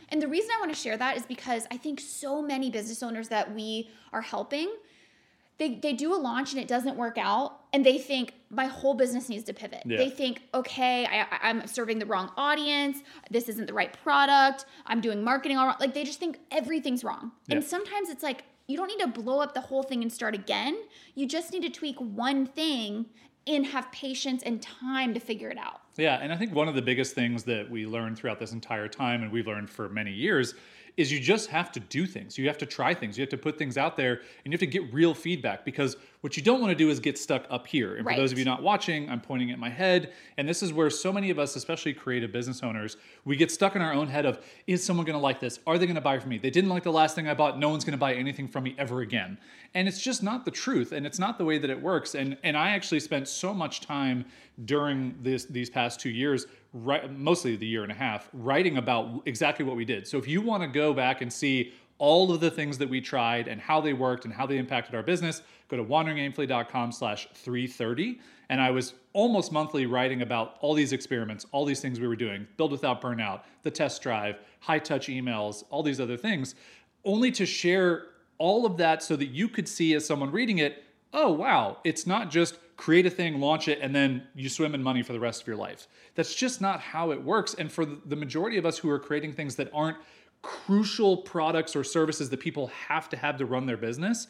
And 0.08 0.22
the 0.22 0.28
reason 0.28 0.50
I 0.56 0.60
want 0.60 0.72
to 0.72 0.80
share 0.80 0.96
that 0.96 1.16
is 1.16 1.26
because 1.26 1.66
I 1.70 1.76
think 1.76 2.00
so 2.00 2.40
many 2.40 2.70
business 2.70 3.02
owners 3.02 3.28
that 3.28 3.54
we 3.54 3.90
are 4.12 4.22
helping, 4.22 4.72
they, 5.58 5.74
they 5.74 5.92
do 5.92 6.14
a 6.14 6.16
launch 6.18 6.52
and 6.52 6.60
it 6.60 6.68
doesn't 6.68 6.96
work 6.96 7.18
out, 7.18 7.60
and 7.72 7.84
they 7.84 7.98
think 7.98 8.34
my 8.50 8.66
whole 8.66 8.94
business 8.94 9.28
needs 9.28 9.42
to 9.44 9.52
pivot. 9.52 9.82
Yeah. 9.84 9.96
They 9.96 10.10
think, 10.10 10.42
okay, 10.54 11.06
I, 11.06 11.26
I'm 11.42 11.66
serving 11.66 11.98
the 11.98 12.06
wrong 12.06 12.30
audience. 12.36 12.98
This 13.30 13.48
isn't 13.48 13.66
the 13.66 13.74
right 13.74 13.92
product. 14.04 14.66
I'm 14.86 15.00
doing 15.00 15.24
marketing 15.24 15.56
all 15.56 15.66
wrong. 15.66 15.76
Like 15.80 15.94
they 15.94 16.04
just 16.04 16.20
think 16.20 16.38
everything's 16.50 17.02
wrong. 17.02 17.32
Yeah. 17.48 17.56
And 17.56 17.64
sometimes 17.64 18.08
it's 18.08 18.22
like 18.22 18.44
you 18.66 18.76
don't 18.76 18.88
need 18.88 19.00
to 19.00 19.08
blow 19.08 19.40
up 19.40 19.54
the 19.54 19.60
whole 19.60 19.82
thing 19.82 20.02
and 20.02 20.12
start 20.12 20.34
again. 20.34 20.76
You 21.14 21.26
just 21.26 21.52
need 21.52 21.62
to 21.62 21.70
tweak 21.70 21.96
one 21.98 22.46
thing 22.46 23.06
and 23.46 23.64
have 23.66 23.90
patience 23.92 24.42
and 24.42 24.60
time 24.60 25.14
to 25.14 25.20
figure 25.20 25.48
it 25.48 25.58
out. 25.58 25.82
Yeah, 25.96 26.18
and 26.20 26.32
I 26.32 26.36
think 26.36 26.54
one 26.54 26.68
of 26.68 26.74
the 26.74 26.82
biggest 26.82 27.14
things 27.14 27.44
that 27.44 27.70
we 27.70 27.86
learned 27.86 28.18
throughout 28.18 28.40
this 28.40 28.52
entire 28.52 28.88
time, 28.88 29.22
and 29.22 29.30
we've 29.30 29.46
learned 29.46 29.70
for 29.70 29.88
many 29.88 30.12
years, 30.12 30.54
is 30.96 31.12
you 31.12 31.20
just 31.20 31.48
have 31.50 31.70
to 31.72 31.80
do 31.80 32.06
things. 32.06 32.38
You 32.38 32.46
have 32.46 32.58
to 32.58 32.66
try 32.66 32.94
things. 32.94 33.18
You 33.18 33.22
have 33.22 33.30
to 33.30 33.36
put 33.36 33.58
things 33.58 33.76
out 33.76 33.96
there 33.96 34.14
and 34.14 34.46
you 34.46 34.52
have 34.52 34.60
to 34.60 34.66
get 34.66 34.92
real 34.92 35.14
feedback 35.14 35.64
because 35.64 35.96
what 36.26 36.36
you 36.36 36.42
don't 36.42 36.60
want 36.60 36.72
to 36.72 36.74
do 36.74 36.90
is 36.90 36.98
get 36.98 37.16
stuck 37.16 37.46
up 37.50 37.68
here. 37.68 37.94
And 37.94 38.04
right. 38.04 38.16
for 38.16 38.20
those 38.20 38.32
of 38.32 38.38
you 38.40 38.44
not 38.44 38.60
watching, 38.60 39.08
I'm 39.08 39.20
pointing 39.20 39.52
at 39.52 39.60
my 39.60 39.70
head. 39.70 40.12
And 40.36 40.48
this 40.48 40.60
is 40.60 40.72
where 40.72 40.90
so 40.90 41.12
many 41.12 41.30
of 41.30 41.38
us, 41.38 41.54
especially 41.54 41.94
creative 41.94 42.32
business 42.32 42.64
owners, 42.64 42.96
we 43.24 43.36
get 43.36 43.52
stuck 43.52 43.76
in 43.76 43.80
our 43.80 43.92
own 43.92 44.08
head 44.08 44.26
of 44.26 44.44
is 44.66 44.84
someone 44.84 45.06
going 45.06 45.16
to 45.16 45.22
like 45.22 45.38
this? 45.38 45.60
Are 45.68 45.78
they 45.78 45.86
going 45.86 45.94
to 45.94 46.00
buy 46.00 46.18
from 46.18 46.30
me? 46.30 46.38
They 46.38 46.50
didn't 46.50 46.70
like 46.70 46.82
the 46.82 46.90
last 46.90 47.14
thing 47.14 47.28
I 47.28 47.34
bought. 47.34 47.60
No 47.60 47.68
one's 47.68 47.84
going 47.84 47.92
to 47.92 47.96
buy 47.96 48.12
anything 48.14 48.48
from 48.48 48.64
me 48.64 48.74
ever 48.76 49.02
again. 49.02 49.38
And 49.74 49.86
it's 49.86 50.00
just 50.00 50.24
not 50.24 50.44
the 50.44 50.50
truth. 50.50 50.90
And 50.90 51.06
it's 51.06 51.20
not 51.20 51.38
the 51.38 51.44
way 51.44 51.58
that 51.58 51.70
it 51.70 51.80
works. 51.80 52.16
And, 52.16 52.36
and 52.42 52.56
I 52.56 52.70
actually 52.70 52.98
spent 52.98 53.28
so 53.28 53.54
much 53.54 53.80
time 53.80 54.24
during 54.64 55.14
this, 55.22 55.44
these 55.44 55.70
past 55.70 56.00
two 56.00 56.10
years 56.10 56.48
right, 56.72 57.10
mostly 57.16 57.56
the 57.56 57.66
year 57.66 57.82
and 57.82 57.92
a 57.92 57.94
half, 57.94 58.28
writing 58.32 58.76
about 58.76 59.22
exactly 59.26 59.64
what 59.64 59.76
we 59.76 59.84
did. 59.84 60.06
So 60.06 60.18
if 60.18 60.28
you 60.28 60.40
want 60.42 60.62
to 60.62 60.68
go 60.68 60.92
back 60.92 61.22
and 61.22 61.32
see 61.32 61.72
all 61.98 62.32
of 62.32 62.40
the 62.40 62.50
things 62.50 62.78
that 62.78 62.88
we 62.88 63.00
tried 63.00 63.48
and 63.48 63.60
how 63.60 63.80
they 63.80 63.92
worked 63.92 64.24
and 64.24 64.34
how 64.34 64.46
they 64.46 64.58
impacted 64.58 64.94
our 64.94 65.02
business, 65.02 65.42
go 65.68 65.76
to 65.76 65.84
wanderingaimfully.com 65.84 66.92
slash 66.92 67.28
330. 67.34 68.20
And 68.48 68.60
I 68.60 68.70
was 68.70 68.94
almost 69.12 69.50
monthly 69.50 69.86
writing 69.86 70.22
about 70.22 70.56
all 70.60 70.74
these 70.74 70.92
experiments, 70.92 71.46
all 71.52 71.64
these 71.64 71.80
things 71.80 71.98
we 71.98 72.06
were 72.06 72.16
doing, 72.16 72.46
build 72.56 72.70
without 72.70 73.00
burnout, 73.00 73.42
the 73.62 73.70
test 73.70 74.02
drive, 74.02 74.36
high 74.60 74.78
touch 74.78 75.08
emails, 75.08 75.64
all 75.70 75.82
these 75.82 76.00
other 76.00 76.16
things, 76.16 76.54
only 77.04 77.30
to 77.32 77.46
share 77.46 78.06
all 78.38 78.66
of 78.66 78.76
that 78.76 79.02
so 79.02 79.16
that 79.16 79.26
you 79.26 79.48
could 79.48 79.66
see 79.66 79.94
as 79.94 80.04
someone 80.04 80.30
reading 80.30 80.58
it, 80.58 80.84
oh, 81.12 81.32
wow, 81.32 81.78
it's 81.84 82.06
not 82.06 82.30
just 82.30 82.58
create 82.76 83.06
a 83.06 83.10
thing, 83.10 83.40
launch 83.40 83.68
it, 83.68 83.78
and 83.80 83.94
then 83.94 84.22
you 84.34 84.48
swim 84.48 84.74
in 84.74 84.82
money 84.82 85.02
for 85.02 85.12
the 85.12 85.20
rest 85.20 85.40
of 85.40 85.46
your 85.46 85.56
life. 85.56 85.88
That's 86.14 86.34
just 86.34 86.60
not 86.60 86.80
how 86.80 87.10
it 87.10 87.22
works. 87.22 87.54
And 87.54 87.72
for 87.72 87.84
the 87.86 88.16
majority 88.16 88.58
of 88.58 88.66
us 88.66 88.76
who 88.78 88.90
are 88.90 88.98
creating 88.98 89.32
things 89.32 89.56
that 89.56 89.70
aren't 89.72 89.96
crucial 90.46 91.16
products 91.16 91.74
or 91.74 91.82
services 91.82 92.30
that 92.30 92.38
people 92.38 92.68
have 92.88 93.08
to 93.08 93.16
have 93.16 93.36
to 93.38 93.46
run 93.46 93.66
their 93.66 93.76
business, 93.76 94.28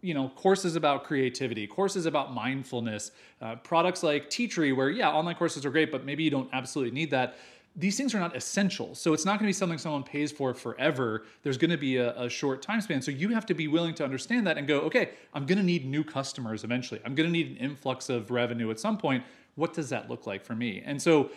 you 0.00 0.14
know, 0.14 0.30
courses 0.30 0.76
about 0.76 1.04
creativity, 1.04 1.66
courses 1.66 2.06
about 2.06 2.32
mindfulness, 2.32 3.10
uh, 3.42 3.56
products 3.56 4.02
like 4.02 4.30
Teachery, 4.30 4.74
where 4.74 4.88
yeah, 4.88 5.10
online 5.10 5.34
courses 5.34 5.66
are 5.66 5.70
great, 5.70 5.92
but 5.92 6.04
maybe 6.04 6.22
you 6.22 6.30
don't 6.30 6.48
absolutely 6.52 6.94
need 6.94 7.10
that 7.10 7.36
these 7.74 7.96
things 7.96 8.14
are 8.14 8.20
not 8.20 8.36
essential. 8.36 8.94
So 8.94 9.14
it's 9.14 9.24
not 9.24 9.38
going 9.38 9.46
to 9.46 9.48
be 9.48 9.52
something 9.54 9.78
someone 9.78 10.02
pays 10.02 10.30
for 10.30 10.52
forever. 10.52 11.24
There's 11.42 11.56
going 11.56 11.70
to 11.70 11.78
be 11.78 11.96
a, 11.96 12.18
a, 12.20 12.28
short 12.28 12.60
time 12.60 12.82
span. 12.82 13.00
So 13.00 13.10
you 13.10 13.30
have 13.30 13.46
to 13.46 13.54
be 13.54 13.66
willing 13.66 13.94
to 13.94 14.04
understand 14.04 14.46
that 14.46 14.58
and 14.58 14.68
go, 14.68 14.80
okay, 14.80 15.10
I'm 15.32 15.46
going 15.46 15.58
to 15.58 15.64
need 15.64 15.86
new 15.86 16.04
customers 16.04 16.64
eventually. 16.64 17.00
I'm 17.04 17.14
going 17.14 17.26
to 17.26 17.32
need 17.32 17.52
an 17.52 17.56
influx 17.56 18.10
of 18.10 18.30
revenue 18.30 18.70
at 18.70 18.78
some 18.78 18.98
point. 18.98 19.24
What 19.54 19.72
does 19.72 19.88
that 19.88 20.10
look 20.10 20.26
like 20.26 20.44
for 20.44 20.54
me? 20.54 20.82
And 20.84 21.00
so, 21.00 21.30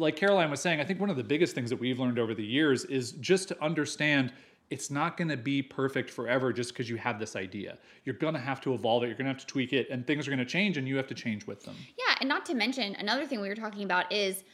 like 0.00 0.16
Caroline 0.16 0.50
was 0.50 0.60
saying, 0.60 0.80
I 0.80 0.84
think 0.84 1.00
one 1.00 1.10
of 1.10 1.16
the 1.16 1.24
biggest 1.24 1.54
things 1.54 1.70
that 1.70 1.78
we've 1.78 1.98
learned 1.98 2.18
over 2.18 2.34
the 2.34 2.44
years 2.44 2.84
is 2.86 3.12
just 3.12 3.48
to 3.48 3.62
understand 3.62 4.32
it's 4.70 4.90
not 4.90 5.16
going 5.16 5.28
to 5.28 5.36
be 5.36 5.62
perfect 5.62 6.10
forever 6.10 6.52
just 6.52 6.70
because 6.72 6.88
you 6.88 6.96
have 6.96 7.18
this 7.18 7.36
idea. 7.36 7.76
You're 8.04 8.14
going 8.14 8.34
to 8.34 8.40
have 8.40 8.60
to 8.62 8.72
evolve 8.72 9.02
it, 9.02 9.06
you're 9.06 9.16
going 9.16 9.26
to 9.26 9.32
have 9.32 9.40
to 9.40 9.46
tweak 9.46 9.72
it, 9.72 9.90
and 9.90 10.06
things 10.06 10.26
are 10.26 10.30
going 10.30 10.38
to 10.38 10.44
change, 10.44 10.76
and 10.76 10.86
you 10.86 10.96
have 10.96 11.08
to 11.08 11.14
change 11.14 11.46
with 11.46 11.64
them. 11.64 11.74
Yeah, 11.98 12.14
and 12.20 12.28
not 12.28 12.46
to 12.46 12.54
mention, 12.54 12.94
another 12.96 13.26
thing 13.26 13.40
we 13.40 13.48
were 13.48 13.56
talking 13.56 13.82
about 13.82 14.10
is 14.12 14.44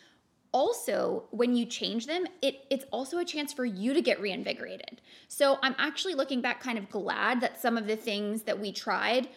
also 0.52 1.24
when 1.32 1.54
you 1.54 1.66
change 1.66 2.06
them 2.06 2.24
it 2.40 2.64
it's 2.70 2.86
also 2.90 3.18
a 3.18 3.24
chance 3.24 3.52
for 3.52 3.64
you 3.66 3.92
to 3.92 4.00
get 4.00 4.18
reinvigorated 4.20 5.02
so 5.28 5.58
i'm 5.62 5.74
actually 5.76 6.14
looking 6.14 6.40
back 6.40 6.62
kind 6.62 6.78
of 6.78 6.88
glad 6.88 7.40
that 7.40 7.60
some 7.60 7.76
of 7.76 7.86
the 7.86 7.96
things 7.96 8.42
that 8.42 8.58
we 8.58 8.72
tried 8.72 9.28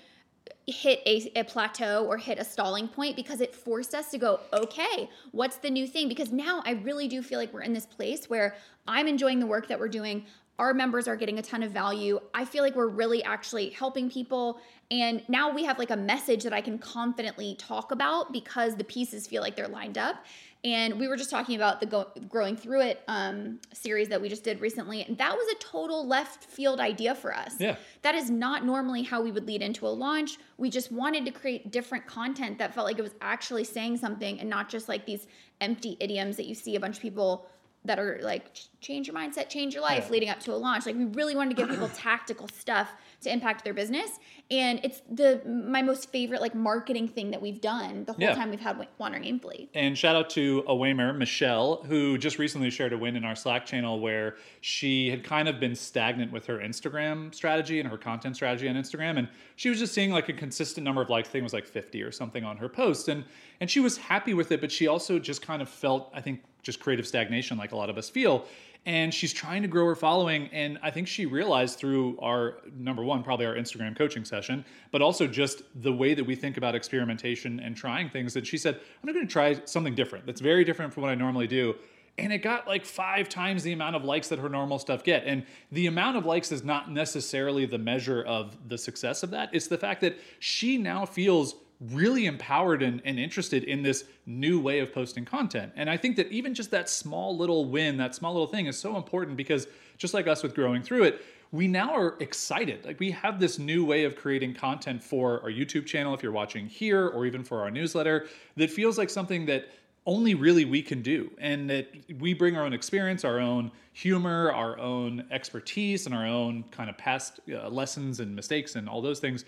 hit 0.68 1.02
a, 1.06 1.32
a, 1.40 1.44
plateau 1.44 2.06
or 2.06 2.18
hit 2.18 2.38
a 2.38 2.44
stalling 2.44 2.88
point 2.88 3.16
because 3.16 3.42
it 3.42 3.56
forced 3.56 3.96
us 3.96 4.12
to 4.12 4.18
go 4.18 4.40
okay 4.54 5.10
what's 5.32 5.58
the 5.58 5.70
new 5.70 5.88
thing? 5.88 6.08
Because 6.08 6.32
now 6.32 6.62
i 6.66 6.72
really 6.72 7.08
do 7.08 7.22
feel 7.22 7.40
like 7.40 7.54
we're 7.54 7.62
in 7.62 7.74
this 7.74 7.86
place 7.86 8.30
where 8.30 8.56
i'm 8.88 9.08
enjoying 9.08 9.40
the 9.40 9.48
work 9.48 9.68
that 9.68 9.80
we're 9.80 9.88
doing. 9.88 10.26
Our 10.58 10.74
members 10.74 11.08
are 11.08 11.16
getting 11.16 11.40
a 11.40 11.42
ton 11.42 11.64
of 11.64 11.72
value. 11.72 12.20
I 12.34 12.44
feel 12.44 12.64
like 12.64 12.76
we're 12.76 12.90
really 12.90 13.24
actually 13.24 13.70
helping 13.70 14.12
people. 14.12 14.60
And 14.92 15.24
now 15.30 15.54
we 15.54 15.64
have 15.64 15.80
like 15.80 15.90
a 15.92 15.98
message 15.98 16.44
that 16.44 16.54
i 16.54 16.62
can 16.62 16.78
confidently 16.78 17.56
talk 17.56 17.92
about 17.92 18.34
because 18.34 18.76
the 18.76 18.84
pieces 18.84 19.26
feel 19.28 19.42
like 19.42 19.56
they're 19.56 19.68
lined 19.68 19.98
up 19.98 20.26
and 20.64 21.00
we 21.00 21.08
were 21.08 21.16
just 21.16 21.30
talking 21.30 21.56
about 21.56 21.80
the 21.80 21.86
go- 21.86 22.12
growing 22.28 22.56
through 22.58 22.82
it 22.82 23.02
um, 23.08 23.60
series 23.74 24.10
that 24.10 24.22
we 24.22 24.28
just 24.28 24.44
did 24.44 24.60
recently, 24.60 25.04
and 25.04 25.18
that 25.18 25.34
was 25.34 25.48
a 25.54 25.56
total 25.64 26.06
left 26.06 26.44
field 26.46 26.80
idea 26.80 27.16
for 27.16 27.34
us. 27.34 27.56
Yeah, 27.60 27.78
that 28.02 28.16
is 28.16 28.30
not 28.30 28.66
normally 28.66 29.04
how 29.04 29.22
we 29.22 29.32
would 29.32 29.48
lead 29.48 29.62
into 29.62 29.88
a 29.88 29.90
launch. 29.90 30.38
We 30.58 30.70
just 30.70 30.92
wanted 30.92 31.26
to 31.26 31.32
create 31.32 31.72
different 31.72 32.06
content 32.08 32.58
that 32.60 32.74
felt 32.74 32.86
like 32.86 33.00
it 33.00 33.04
was 33.04 33.16
actually 33.22 33.64
saying 33.64 33.98
something, 33.98 34.40
and 34.40 34.50
not 34.50 34.70
just 34.70 34.90
like 34.90 35.06
these 35.06 35.28
empty 35.62 35.96
idioms 36.00 36.36
that 36.38 36.46
you 36.46 36.56
see 36.56 36.76
a 36.76 36.80
bunch 36.80 36.98
of 36.98 37.02
people 37.02 37.48
that 37.86 37.98
are 37.98 38.20
like 38.22 38.52
change 38.82 39.08
your 39.08 39.16
mindset, 39.16 39.48
change 39.48 39.74
your 39.74 39.82
life, 39.82 40.06
Yeah. 40.08 40.12
leading 40.12 40.30
up 40.30 40.42
to 40.42 40.52
a 40.52 40.56
launch. 40.58 40.86
Like 40.86 40.98
we 40.98 41.06
really 41.06 41.34
wanted 41.36 41.56
to 41.56 41.62
give 41.64 41.70
people 41.70 41.88
tactical 41.96 42.50
stuff 42.50 42.92
to 43.22 43.32
impact 43.32 43.64
their 43.64 43.74
business, 43.74 44.12
and 44.50 44.80
it's 44.84 45.02
the 45.12 45.42
my 45.46 45.82
most 45.82 46.10
favorite 46.12 46.42
like 46.42 46.56
marketing 46.56 47.08
thing 47.08 47.32
that 47.32 47.42
we've 47.42 47.62
done 47.62 48.06
the 48.06 48.14
whole 48.14 48.22
Yeah. 48.22 48.34
time 48.34 48.50
we've 48.50 48.60
had 48.60 48.78
Wa- 48.78 48.86
Wandering 48.98 49.24
Aimfully. 49.24 49.68
And 49.74 49.98
shout 49.98 50.16
out 50.16 50.30
to 50.32 50.64
a 50.68 50.74
Waymer, 50.74 51.14
Michelle, 51.18 51.84
who 51.88 52.18
just 52.18 52.40
recently 52.40 52.70
shared 52.70 52.94
a 52.94 52.98
win 52.98 53.16
in 53.16 53.26
our 53.26 53.36
Slack 53.36 53.66
channel 53.66 54.00
where 54.00 54.38
she 54.62 55.10
had 55.10 55.24
kind 55.24 55.48
of 55.50 55.60
been 55.60 55.76
stagnant 55.76 56.32
with 56.32 56.46
her 56.46 56.58
Instagram 56.60 57.34
strategy 57.36 57.80
and 57.80 57.90
her 57.90 57.98
content 57.98 58.36
strategy 58.36 58.68
on 58.70 58.76
Instagram. 58.76 59.18
And 59.20 59.28
she 59.60 59.70
was 59.70 59.78
just 59.78 59.94
seeing 59.94 60.10
like 60.10 60.30
a 60.30 60.34
consistent 60.34 60.86
number 60.86 61.02
of 61.02 61.10
think 61.10 61.34
it 61.34 61.44
was 61.44 61.52
like 61.52 61.66
50 61.66 62.02
or 62.02 62.14
something 62.14 62.46
on 62.46 62.56
her 62.56 62.70
post. 62.70 63.10
And 63.10 63.26
and 63.60 63.70
she 63.70 63.82
was 63.82 63.98
happy 63.98 64.34
with 64.34 64.54
it, 64.54 64.62
but 64.62 64.72
she 64.72 64.88
also 64.88 65.20
just 65.20 65.42
kind 65.42 65.62
of 65.62 65.68
felt, 65.68 66.10
I 66.14 66.22
think, 66.22 66.44
just 66.64 66.80
creative 66.80 67.06
stagnation 67.06 67.58
like 67.58 67.74
a 67.74 67.76
lot 67.76 67.90
of 67.90 67.98
us 67.98 68.10
feel. 68.10 68.46
And 68.86 69.14
she's 69.14 69.34
trying 69.34 69.62
to 69.64 69.68
grow 69.68 69.86
her 69.88 69.96
following. 69.96 70.48
And 70.54 70.80
I 70.82 70.92
think 70.92 71.10
she 71.10 71.26
realized 71.26 71.78
through 71.78 72.18
our 72.22 72.60
number 72.78 73.04
one, 73.04 73.22
probably 73.22 73.48
our 73.48 73.56
Instagram 73.56 73.98
coaching 73.98 74.24
session, 74.24 74.64
but 74.94 75.02
also 75.02 75.28
just 75.28 75.64
the 75.82 75.92
way 75.92 76.14
that 76.14 76.24
we 76.24 76.36
think 76.36 76.56
about 76.56 76.74
experimentation 76.74 77.60
and 77.60 77.76
trying 77.76 78.10
things 78.10 78.34
that 78.36 78.48
she 78.48 78.58
said, 78.58 78.80
I'm 79.04 79.14
going 79.14 79.28
to 79.28 79.32
try 79.32 79.60
something 79.66 79.94
different 79.94 80.26
that's 80.26 80.40
very 80.40 80.64
different 80.64 80.94
from 80.94 81.04
what 81.04 81.10
I 81.10 81.16
normally 81.16 81.48
do. 81.48 81.76
And 82.18 82.34
it 82.34 82.40
got 82.40 82.68
like 82.68 82.86
five 82.86 83.30
times 83.30 83.64
the 83.64 83.72
amount 83.72 83.96
of 83.96 84.04
likes 84.04 84.28
that 84.30 84.40
her 84.40 84.50
normal 84.50 84.80
stuff 84.80 85.04
get. 85.04 85.24
And 85.26 85.46
the 85.72 85.88
amount 85.88 86.18
of 86.18 86.26
likes 86.26 86.52
is 86.52 86.64
not 86.64 86.92
necessarily 86.92 87.66
the 87.66 87.78
measure 87.78 88.24
of 88.24 88.58
the 88.68 88.78
success 88.78 89.24
of 89.24 89.32
that. 89.32 89.50
It's 89.54 89.68
the 89.68 89.78
fact 89.78 90.02
that 90.02 90.18
she 90.40 90.78
now 90.78 91.06
feels 91.06 91.56
really 91.92 92.26
empowered 92.26 92.84
and, 92.84 93.02
and 93.06 93.18
interested 93.18 93.64
in 93.64 93.82
this 93.82 94.04
new 94.26 94.60
way 94.60 94.80
of 94.80 94.92
posting 94.92 95.24
content. 95.24 95.72
And 95.76 95.90
I 95.90 95.96
think 95.96 96.18
that 96.18 96.28
even 96.28 96.54
just 96.54 96.72
that 96.72 96.90
small 96.90 97.38
little 97.38 97.66
win, 97.66 97.96
that 97.98 98.14
small 98.16 98.34
little 98.34 98.48
thing 98.48 98.66
is 98.66 98.78
so 98.78 98.98
important 98.98 99.38
because 99.38 99.68
just 99.98 100.14
like 100.14 100.28
us 100.28 100.44
with 100.44 100.54
growing 100.54 100.84
through 100.84 101.04
it, 101.04 101.22
we 101.52 101.68
now 101.68 101.96
are 101.96 102.16
excited. 102.20 102.86
Like 102.86 103.00
we 103.00 103.12
have 103.12 103.40
this 103.40 103.58
new 103.58 103.86
way 103.86 104.04
of 104.04 104.16
creating 104.16 104.54
content 104.54 105.04
for 105.04 105.42
our 105.42 105.50
YouTube 105.50 105.86
channel, 105.86 106.14
if 106.14 106.22
you're 106.22 106.32
watching 106.32 106.68
here, 106.68 107.08
or 107.08 107.26
even 107.26 107.44
for 107.44 107.62
our 107.62 107.72
newsletter, 107.72 108.28
that 108.58 108.70
feels 108.70 108.98
like 108.98 109.10
something 109.10 109.46
that 109.48 109.70
only 110.10 110.34
really 110.34 110.66
we 110.66 110.82
can 110.82 111.04
do. 111.04 111.30
And 111.38 111.70
that 111.70 111.88
we 112.20 112.34
bring 112.34 112.58
our 112.58 112.66
own 112.66 112.74
experience, 112.74 113.24
our 113.24 113.40
own 113.40 113.72
humor, 113.94 114.52
our 114.52 114.78
own 114.80 115.24
expertise, 115.30 116.08
and 116.08 116.16
our 116.16 116.26
own 116.26 116.66
kind 116.72 116.90
of 116.90 116.98
past 116.98 117.40
uh, 117.54 117.70
lessons 117.70 118.20
and 118.20 118.36
mistakes 118.36 118.76
and 118.76 118.90
all 118.90 119.04
those 119.04 119.20
things 119.20 119.46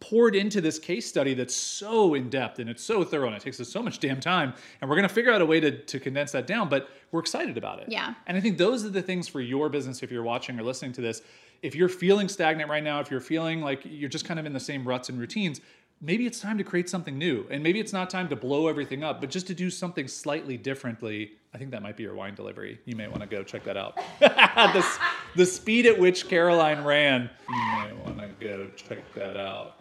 poured 0.00 0.36
into 0.36 0.60
this 0.60 0.78
case 0.78 1.08
study 1.08 1.32
that's 1.32 1.56
so 1.56 2.12
in 2.12 2.28
depth 2.28 2.58
and 2.58 2.68
it's 2.68 2.84
so 2.84 3.02
thorough 3.02 3.28
and 3.28 3.34
it 3.34 3.40
takes 3.40 3.58
us 3.58 3.70
so 3.70 3.82
much 3.82 3.98
damn 3.98 4.20
time. 4.20 4.52
And 4.82 4.90
we're 4.90 4.96
going 4.96 5.08
to 5.08 5.14
figure 5.14 5.32
out 5.32 5.40
a 5.40 5.46
way 5.46 5.58
to, 5.60 5.78
to 5.78 5.98
condense 5.98 6.32
that 6.32 6.46
down, 6.46 6.68
but 6.68 6.90
we're 7.10 7.20
excited 7.20 7.56
about 7.56 7.78
it. 7.78 7.86
Yeah. 7.88 8.12
And 8.26 8.36
I 8.36 8.40
think 8.40 8.58
those 8.58 8.84
are 8.84 8.90
the 8.90 9.00
things 9.00 9.26
for 9.26 9.40
your 9.40 9.70
business 9.70 10.02
if 10.02 10.10
you're 10.10 10.22
watching 10.22 10.60
or 10.60 10.62
listening 10.62 10.92
to 10.94 11.00
this. 11.00 11.22
If 11.62 11.74
you're 11.74 11.88
feeling 11.88 12.28
stagnant 12.28 12.68
right 12.68 12.84
now, 12.84 13.00
if 13.00 13.10
you're 13.10 13.22
feeling 13.22 13.62
like 13.62 13.80
you're 13.84 14.10
just 14.10 14.26
kind 14.26 14.38
of 14.38 14.44
in 14.44 14.52
the 14.52 14.60
same 14.60 14.86
ruts 14.86 15.08
and 15.08 15.18
routines, 15.18 15.62
maybe 16.04 16.26
it's 16.26 16.38
time 16.38 16.58
to 16.58 16.64
create 16.64 16.88
something 16.88 17.16
new. 17.16 17.46
And 17.50 17.62
maybe 17.62 17.80
it's 17.80 17.92
not 17.92 18.10
time 18.10 18.28
to 18.28 18.36
blow 18.36 18.68
everything 18.68 19.02
up, 19.02 19.20
but 19.20 19.30
just 19.30 19.46
to 19.46 19.54
do 19.54 19.70
something 19.70 20.06
slightly 20.06 20.56
differently. 20.56 21.32
I 21.54 21.58
think 21.58 21.70
that 21.70 21.82
might 21.82 21.96
be 21.96 22.02
your 22.02 22.14
wine 22.14 22.34
delivery. 22.34 22.78
You 22.84 22.94
may 22.94 23.08
want 23.08 23.20
to 23.20 23.26
go 23.26 23.42
check 23.42 23.64
that 23.64 23.76
out. 23.76 23.96
the, 24.20 24.86
the 25.34 25.46
speed 25.46 25.86
at 25.86 25.98
which 25.98 26.28
Caroline 26.28 26.84
ran, 26.84 27.30
you 27.48 27.56
may 27.56 27.92
want 28.04 28.18
to 28.18 28.28
go 28.46 28.68
check 28.76 28.98
that 29.14 29.36
out. 29.36 29.80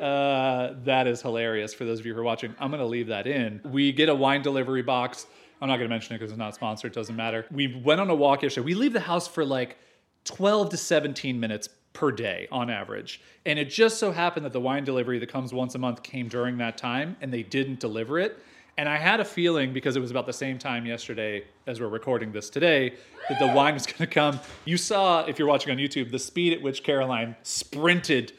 Uh, 0.00 0.74
that 0.84 1.06
is 1.06 1.20
hilarious 1.20 1.74
for 1.74 1.84
those 1.84 2.00
of 2.00 2.06
you 2.06 2.14
who 2.14 2.20
are 2.20 2.24
watching. 2.24 2.54
I'm 2.58 2.70
going 2.70 2.80
to 2.80 2.86
leave 2.86 3.08
that 3.08 3.26
in. 3.26 3.60
We 3.64 3.92
get 3.92 4.08
a 4.08 4.14
wine 4.14 4.42
delivery 4.42 4.82
box. 4.82 5.26
I'm 5.60 5.68
not 5.68 5.76
going 5.76 5.88
to 5.88 5.94
mention 5.94 6.14
it 6.14 6.18
because 6.20 6.30
it's 6.30 6.38
not 6.38 6.54
sponsored. 6.54 6.92
It 6.92 6.94
doesn't 6.94 7.16
matter. 7.16 7.44
We 7.50 7.82
went 7.84 8.00
on 8.00 8.08
a 8.08 8.14
walk 8.14 8.42
yesterday. 8.42 8.64
We 8.64 8.74
leave 8.74 8.94
the 8.94 9.00
house 9.00 9.28
for 9.28 9.44
like 9.44 9.76
12 10.24 10.70
to 10.70 10.76
17 10.76 11.38
minutes 11.38 11.68
per 11.92 12.10
day 12.12 12.46
on 12.52 12.70
average. 12.70 13.20
And 13.46 13.58
it 13.58 13.70
just 13.70 13.98
so 13.98 14.12
happened 14.12 14.46
that 14.46 14.52
the 14.52 14.60
wine 14.60 14.84
delivery 14.84 15.18
that 15.18 15.28
comes 15.28 15.52
once 15.52 15.74
a 15.74 15.78
month 15.78 16.02
came 16.02 16.28
during 16.28 16.58
that 16.58 16.78
time 16.78 17.16
and 17.20 17.32
they 17.32 17.42
didn't 17.42 17.80
deliver 17.80 18.18
it. 18.18 18.38
And 18.76 18.88
I 18.88 18.96
had 18.96 19.20
a 19.20 19.24
feeling 19.24 19.72
because 19.72 19.96
it 19.96 20.00
was 20.00 20.10
about 20.10 20.26
the 20.26 20.32
same 20.32 20.58
time 20.58 20.86
yesterday 20.86 21.44
as 21.66 21.80
we're 21.80 21.88
recording 21.88 22.32
this 22.32 22.48
today 22.48 22.94
that 23.28 23.38
the 23.38 23.48
wine 23.48 23.74
was 23.74 23.86
going 23.86 23.98
to 23.98 24.06
come. 24.06 24.40
You 24.64 24.76
saw, 24.76 25.24
if 25.26 25.38
you're 25.38 25.48
watching 25.48 25.72
on 25.72 25.78
YouTube, 25.78 26.10
the 26.10 26.18
speed 26.18 26.52
at 26.52 26.62
which 26.62 26.82
Caroline 26.82 27.36
sprinted 27.42 28.32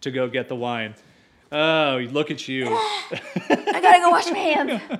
to 0.00 0.10
go 0.10 0.28
get 0.28 0.48
the 0.48 0.56
wine. 0.56 0.94
Oh, 1.52 2.06
look 2.10 2.30
at 2.30 2.46
you. 2.46 2.66
I 2.70 3.80
gotta 3.82 3.98
go 3.98 4.10
wash 4.10 4.30
my 4.30 4.38
hands. 4.38 4.80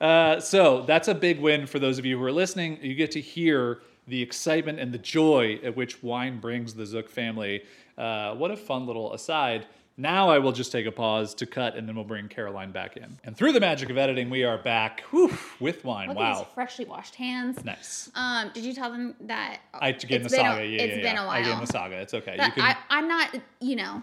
Uh, 0.00 0.40
so 0.40 0.80
that's 0.86 1.08
a 1.08 1.14
big 1.14 1.38
win 1.40 1.66
for 1.66 1.78
those 1.78 1.98
of 1.98 2.06
you 2.06 2.16
who 2.16 2.24
are 2.24 2.32
listening. 2.32 2.78
You 2.80 2.94
get 2.94 3.10
to 3.10 3.20
hear 3.20 3.82
the 4.10 4.20
excitement 4.22 4.78
and 4.80 4.92
the 4.92 4.98
joy 4.98 5.60
at 5.64 5.76
which 5.76 6.02
wine 6.02 6.40
brings 6.40 6.74
the 6.74 6.84
Zook 6.84 7.08
family. 7.08 7.62
Uh, 7.96 8.34
what 8.34 8.50
a 8.50 8.56
fun 8.56 8.86
little 8.86 9.14
aside. 9.14 9.66
Now 9.96 10.30
I 10.30 10.38
will 10.38 10.52
just 10.52 10.72
take 10.72 10.86
a 10.86 10.92
pause 10.92 11.34
to 11.34 11.46
cut 11.46 11.76
and 11.76 11.86
then 11.86 11.94
we'll 11.94 12.04
bring 12.04 12.26
Caroline 12.28 12.72
back 12.72 12.96
in. 12.96 13.18
And 13.22 13.36
through 13.36 13.52
the 13.52 13.60
magic 13.60 13.90
of 13.90 13.98
editing, 13.98 14.30
we 14.30 14.44
are 14.44 14.56
back 14.58 15.02
whew, 15.10 15.36
with 15.60 15.84
wine. 15.84 16.08
Look 16.08 16.16
wow. 16.16 16.46
freshly 16.54 16.86
washed 16.86 17.14
hands. 17.14 17.62
Nice. 17.64 18.10
Um, 18.14 18.50
did 18.54 18.64
you 18.64 18.72
tell 18.74 18.90
them 18.90 19.14
that 19.20 19.60
I 19.74 19.92
gave 19.92 20.22
it's 20.22 20.30
the 20.32 20.36
been 20.38 20.46
a- 20.46 20.50
saga. 20.50 20.66
yeah, 20.66 20.82
it's 20.82 20.96
yeah, 20.96 21.02
been 21.02 21.14
yeah. 21.16 21.24
a 21.24 21.28
I 21.28 21.38
gave 21.38 21.46
him 21.46 21.52
while. 21.52 21.66
the 21.66 21.72
saga. 21.72 21.96
It's 21.96 22.14
okay. 22.14 22.34
But 22.36 22.46
you 22.46 22.52
can, 22.52 22.62
I, 22.62 22.76
I'm 22.88 23.08
not, 23.08 23.36
you 23.60 23.76
know, 23.76 24.02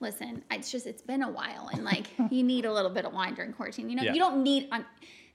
listen, 0.00 0.42
it's 0.50 0.72
just, 0.72 0.86
it's 0.86 1.02
been 1.02 1.22
a 1.22 1.30
while 1.30 1.68
and 1.72 1.84
like 1.84 2.06
you 2.30 2.42
need 2.42 2.64
a 2.64 2.72
little 2.72 2.90
bit 2.90 3.04
of 3.04 3.12
wine 3.12 3.34
during 3.34 3.52
quarantine. 3.52 3.90
You 3.90 3.96
know, 3.96 4.02
Yeah. 4.02 4.14
you 4.14 4.18
don't 4.20 4.42
need, 4.42 4.68
on 4.72 4.84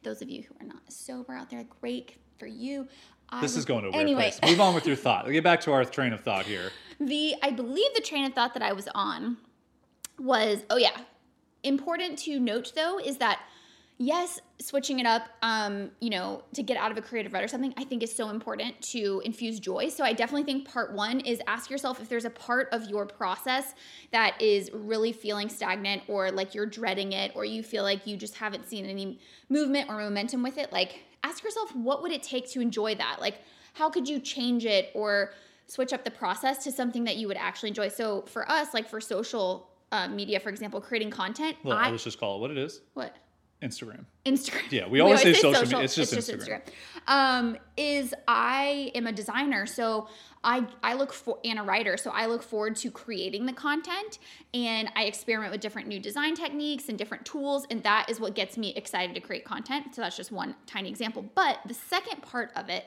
those 0.04 0.22
of 0.22 0.30
you 0.30 0.44
who 0.44 0.56
are 0.60 0.68
not 0.68 0.82
sober 0.92 1.34
out 1.34 1.50
there, 1.52 1.64
great 1.82 2.16
for 2.40 2.48
you. 2.48 2.88
I 3.32 3.42
this 3.42 3.56
is 3.56 3.66
going 3.66 3.84
to 3.84 3.90
a 3.90 3.92
weird 3.92 4.02
anyway, 4.02 4.32
place. 4.32 4.40
Move 4.44 4.62
on 4.62 4.76
with 4.76 4.88
your 4.88 4.96
thought. 4.96 5.26
We'll 5.26 5.34
get 5.34 5.44
back 5.44 5.62
to 5.62 5.72
our 5.72 5.86
train 5.86 6.14
of 6.14 6.22
thought 6.22 6.46
here. 6.46 6.72
the, 7.00 7.36
I 7.42 7.52
believe 7.52 7.94
the 7.96 8.02
train 8.02 8.26
of 8.26 8.34
thought 8.34 8.54
that 8.54 8.64
I 8.64 8.74
was 8.74 8.88
on 8.96 9.38
was, 10.18 10.64
oh 10.70 10.78
yeah, 10.78 10.98
important 11.64 12.18
to 12.20 12.40
note 12.40 12.74
though 12.76 13.00
is 13.00 13.18
that 13.18 13.40
yes, 14.00 14.40
switching 14.60 15.00
it 15.00 15.06
up, 15.06 15.24
um, 15.42 15.92
you 16.00 16.10
know, 16.10 16.42
to 16.54 16.64
get 16.64 16.78
out 16.78 16.90
of 16.90 16.98
a 16.98 17.02
creative 17.02 17.34
rut 17.34 17.44
or 17.44 17.48
something, 17.48 17.74
I 17.78 17.84
think 17.84 18.02
is 18.02 18.16
so 18.16 18.30
important 18.30 18.82
to 18.94 19.22
infuse 19.26 19.60
joy. 19.60 19.90
So 19.90 20.06
I 20.06 20.14
definitely 20.14 20.46
think 20.46 20.68
part 20.68 20.94
one 20.94 21.20
is 21.20 21.42
ask 21.48 21.70
yourself 21.70 22.02
if 22.02 22.08
there's 22.08 22.26
a 22.26 22.30
part 22.30 22.70
of 22.72 22.90
your 22.90 23.06
process 23.06 23.76
that 24.12 24.42
is 24.42 24.72
really 24.74 25.12
feeling 25.12 25.50
stagnant 25.50 26.04
or 26.08 26.32
like 26.32 26.56
you're 26.56 26.66
dreading 26.66 27.12
it 27.12 27.34
or 27.36 27.44
you 27.44 27.62
feel 27.62 27.84
like 27.84 28.08
you 28.08 28.16
just 28.16 28.36
haven't 28.36 28.66
seen 28.66 28.86
any 28.86 29.20
movement 29.50 29.90
or 29.90 29.98
momentum 29.98 30.42
with 30.44 30.58
it. 30.58 30.72
Like 30.72 31.04
ask 31.24 31.44
yourself, 31.44 31.76
what 31.76 32.02
would 32.02 32.12
it 32.12 32.24
take 32.24 32.50
to 32.52 32.62
enjoy 32.62 32.96
that? 32.96 33.18
Like, 33.20 33.42
how 33.74 33.90
could 33.90 34.08
you 34.08 34.20
change 34.20 34.66
it 34.66 34.90
or 34.94 35.34
switch 35.68 35.94
up 35.94 36.04
the 36.04 36.12
process 36.12 36.64
to 36.64 36.72
something 36.72 37.04
that 37.04 37.18
you 37.18 37.28
would 37.28 37.38
actually 37.38 37.70
enjoy? 37.70 37.90
So 37.90 38.24
for 38.24 38.50
us, 38.50 38.74
like 38.74 38.88
for 38.88 39.00
social 39.00 39.70
uh, 39.92 40.08
media, 40.08 40.40
for 40.40 40.50
example, 40.50 40.82
creating 40.82 41.12
content, 41.12 41.58
Well, 41.64 41.78
I, 41.78 41.90
let's 41.90 42.04
just 42.04 42.20
call 42.20 42.38
it 42.38 42.42
what 42.42 42.52
it 42.52 42.58
is 42.58 42.82
what? 42.94 43.16
Instagram. 43.62 44.06
Instagram. 44.26 44.72
Yeah, 44.72 44.88
we 44.88 45.00
always 45.02 45.22
say 45.22 45.34
social 45.34 45.64
media. 45.64 45.80
It's 45.82 45.96
just 45.96 46.14
Instagram. 46.14 46.62
Um, 47.08 47.58
is 47.76 48.14
I 48.28 48.92
am 48.96 49.08
a 49.08 49.12
designer, 49.12 49.66
so 49.66 50.08
I 50.44 50.66
I 50.82 50.94
look 50.94 51.12
for 51.12 51.40
and 51.44 51.60
a 51.60 51.64
writer, 51.64 51.98
so 51.98 52.12
I 52.12 52.28
look 52.28 52.42
forward 52.42 52.76
to 52.78 52.92
creating 52.92 53.46
the 53.46 53.54
content, 53.54 54.20
and 54.54 54.90
I 54.96 55.04
experiment 55.04 55.52
with 55.52 55.62
different 55.62 55.88
new 55.88 56.00
design 56.00 56.36
techniques 56.36 56.88
and 56.88 56.98
different 56.98 57.26
tools, 57.26 57.66
and 57.70 57.84
that 57.84 58.10
is 58.10 58.20
what 58.20 58.36
gets 58.36 58.58
me 58.58 58.74
excited 58.76 59.14
to 59.16 59.22
create 59.22 59.44
content. 59.44 59.94
So 59.94 60.02
that's 60.02 60.16
just 60.16 60.32
one 60.32 60.56
tiny 60.66 60.90
example. 60.90 61.26
But 61.36 61.60
the 61.66 61.74
second 61.74 62.22
part 62.22 62.52
of 62.56 62.70
it 62.70 62.86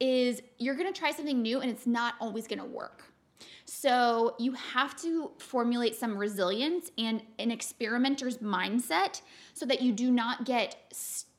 is 0.00 0.42
you're 0.58 0.74
gonna 0.74 0.92
try 0.92 1.12
something 1.12 1.40
new, 1.40 1.60
and 1.60 1.70
it's 1.70 1.86
not 1.86 2.14
always 2.20 2.48
gonna 2.48 2.66
work. 2.66 3.04
So 3.64 4.34
you 4.38 4.52
have 4.52 4.96
to 5.02 5.30
formulate 5.38 5.94
some 5.94 6.16
resilience 6.16 6.90
and 6.98 7.22
an 7.38 7.50
experimenter's 7.50 8.38
mindset 8.38 9.20
so 9.54 9.66
that 9.66 9.82
you 9.82 9.92
do 9.92 10.10
not 10.10 10.44
get 10.44 10.76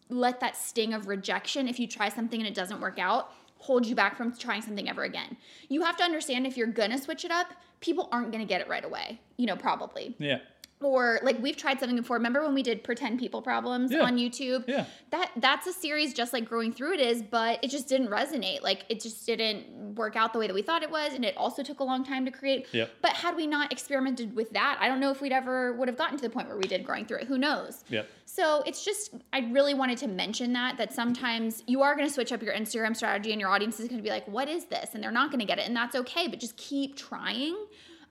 let 0.10 0.39
that 0.39 0.56
sting 0.56 0.94
of 0.94 1.08
rejection 1.08 1.68
if 1.68 1.79
you 1.79 1.88
try 1.88 2.10
something 2.10 2.39
and 2.39 2.48
it 2.48 2.56
doesn't 2.56 2.82
work 2.82 2.98
out 2.98 3.32
hold 3.60 3.86
you 3.86 3.94
back 3.94 4.18
from 4.18 4.36
trying 4.36 4.62
something 4.62 4.89
ever 4.89 5.03
again. 5.03 5.38
You 5.68 5.84
have 5.84 5.98
to 5.98 6.03
understand 6.03 6.48
if 6.48 6.58
you're 6.58 6.68
going 6.68 6.91
to 6.91 6.98
switch 6.98 7.25
it 7.25 7.32
up, 7.32 7.53
people 7.82 8.10
aren't 8.12 8.32
going 8.32 8.44
to 8.44 8.48
get 8.48 8.62
it 8.62 8.68
right 8.68 8.84
away. 8.84 9.20
You 9.38 9.46
know, 9.46 9.56
probably 9.56 10.15
Yeah. 10.18 10.39
Or 10.81 11.19
like 11.24 11.41
we've 11.41 11.57
tried 11.57 11.79
something 11.79 11.98
before. 11.98 12.15
Remember 12.17 12.41
when 12.41 12.53
we 12.53 12.63
did 12.63 12.83
pretend 12.83 13.19
people 13.19 13.41
problems 13.41 13.91
Yeah. 13.91 14.00
on 14.00 14.17
YouTube? 14.17 14.63
Yeah. 14.67 14.86
That 15.12 15.31
that's 15.36 15.67
a 15.67 15.74
series 15.74 16.13
just 16.13 16.31
like 16.31 16.45
growing 16.45 16.71
through 16.71 16.93
it 16.93 17.01
is, 17.01 17.21
but 17.21 17.59
it 17.63 17.69
just 17.69 17.89
didn't 17.89 18.07
resonate. 18.07 18.62
Like 18.62 18.86
it 18.88 19.01
just 19.01 19.25
didn't 19.25 19.95
work 19.95 20.15
out 20.15 20.31
the 20.31 20.39
way 20.39 20.48
that 20.48 20.53
we 20.53 20.62
thought 20.62 20.81
it 20.83 20.89
was, 20.91 21.13
and 21.13 21.25
it 21.25 21.36
also 21.36 21.63
took 21.63 21.81
a 21.81 21.83
long 21.83 22.05
time 22.05 22.24
to 22.25 22.31
create. 22.31 22.67
Yep. 22.71 22.91
But 23.01 23.12
had 23.12 23.36
we 23.36 23.45
not 23.45 23.71
experimented 23.74 24.36
with 24.36 24.51
that, 24.51 24.77
I 24.79 24.88
don't 24.88 25.00
know 25.01 25.12
if 25.12 25.19
we'd 25.21 25.33
ever 25.33 25.74
would 25.74 25.88
have 25.89 25.98
gotten 25.98 26.15
to 26.17 26.21
the 26.21 26.29
point 26.29 26.48
where 26.48 26.57
we 26.57 26.63
did 26.63 26.86
growing 26.86 27.05
through 27.05 27.17
it. 27.19 27.27
Who 27.27 27.38
knows? 27.38 27.83
Yep. 27.89 28.07
So 28.25 28.63
it's 28.65 28.86
just 28.86 29.13
I 29.33 29.39
really 29.51 29.74
wanted 29.74 29.98
to 30.00 30.07
mention 30.07 30.53
that 30.53 30.77
that 30.77 30.93
sometimes 30.93 31.63
you 31.67 31.81
are 31.81 31.95
going 31.95 32.07
to 32.07 32.13
switch 32.13 32.31
up 32.31 32.41
your 32.41 32.53
Instagram 32.53 32.95
strategy 32.95 33.31
and 33.31 33.41
your 33.41 33.50
audience 33.50 33.79
is 33.81 33.88
going 33.89 33.98
to 34.00 34.03
be 34.03 34.12
like, 34.12 34.25
"What 34.27 34.48
is 34.48 34.65
this?" 34.65 34.93
and 34.93 35.03
they're 35.03 35.12
not 35.12 35.29
going 35.29 35.39
to 35.41 35.45
get 35.45 35.59
it, 35.59 35.67
and 35.67 35.75
that's 35.75 35.95
okay. 35.95 36.27
But 36.29 36.39
just 36.39 36.55
keep 36.55 36.95
trying. 36.95 37.57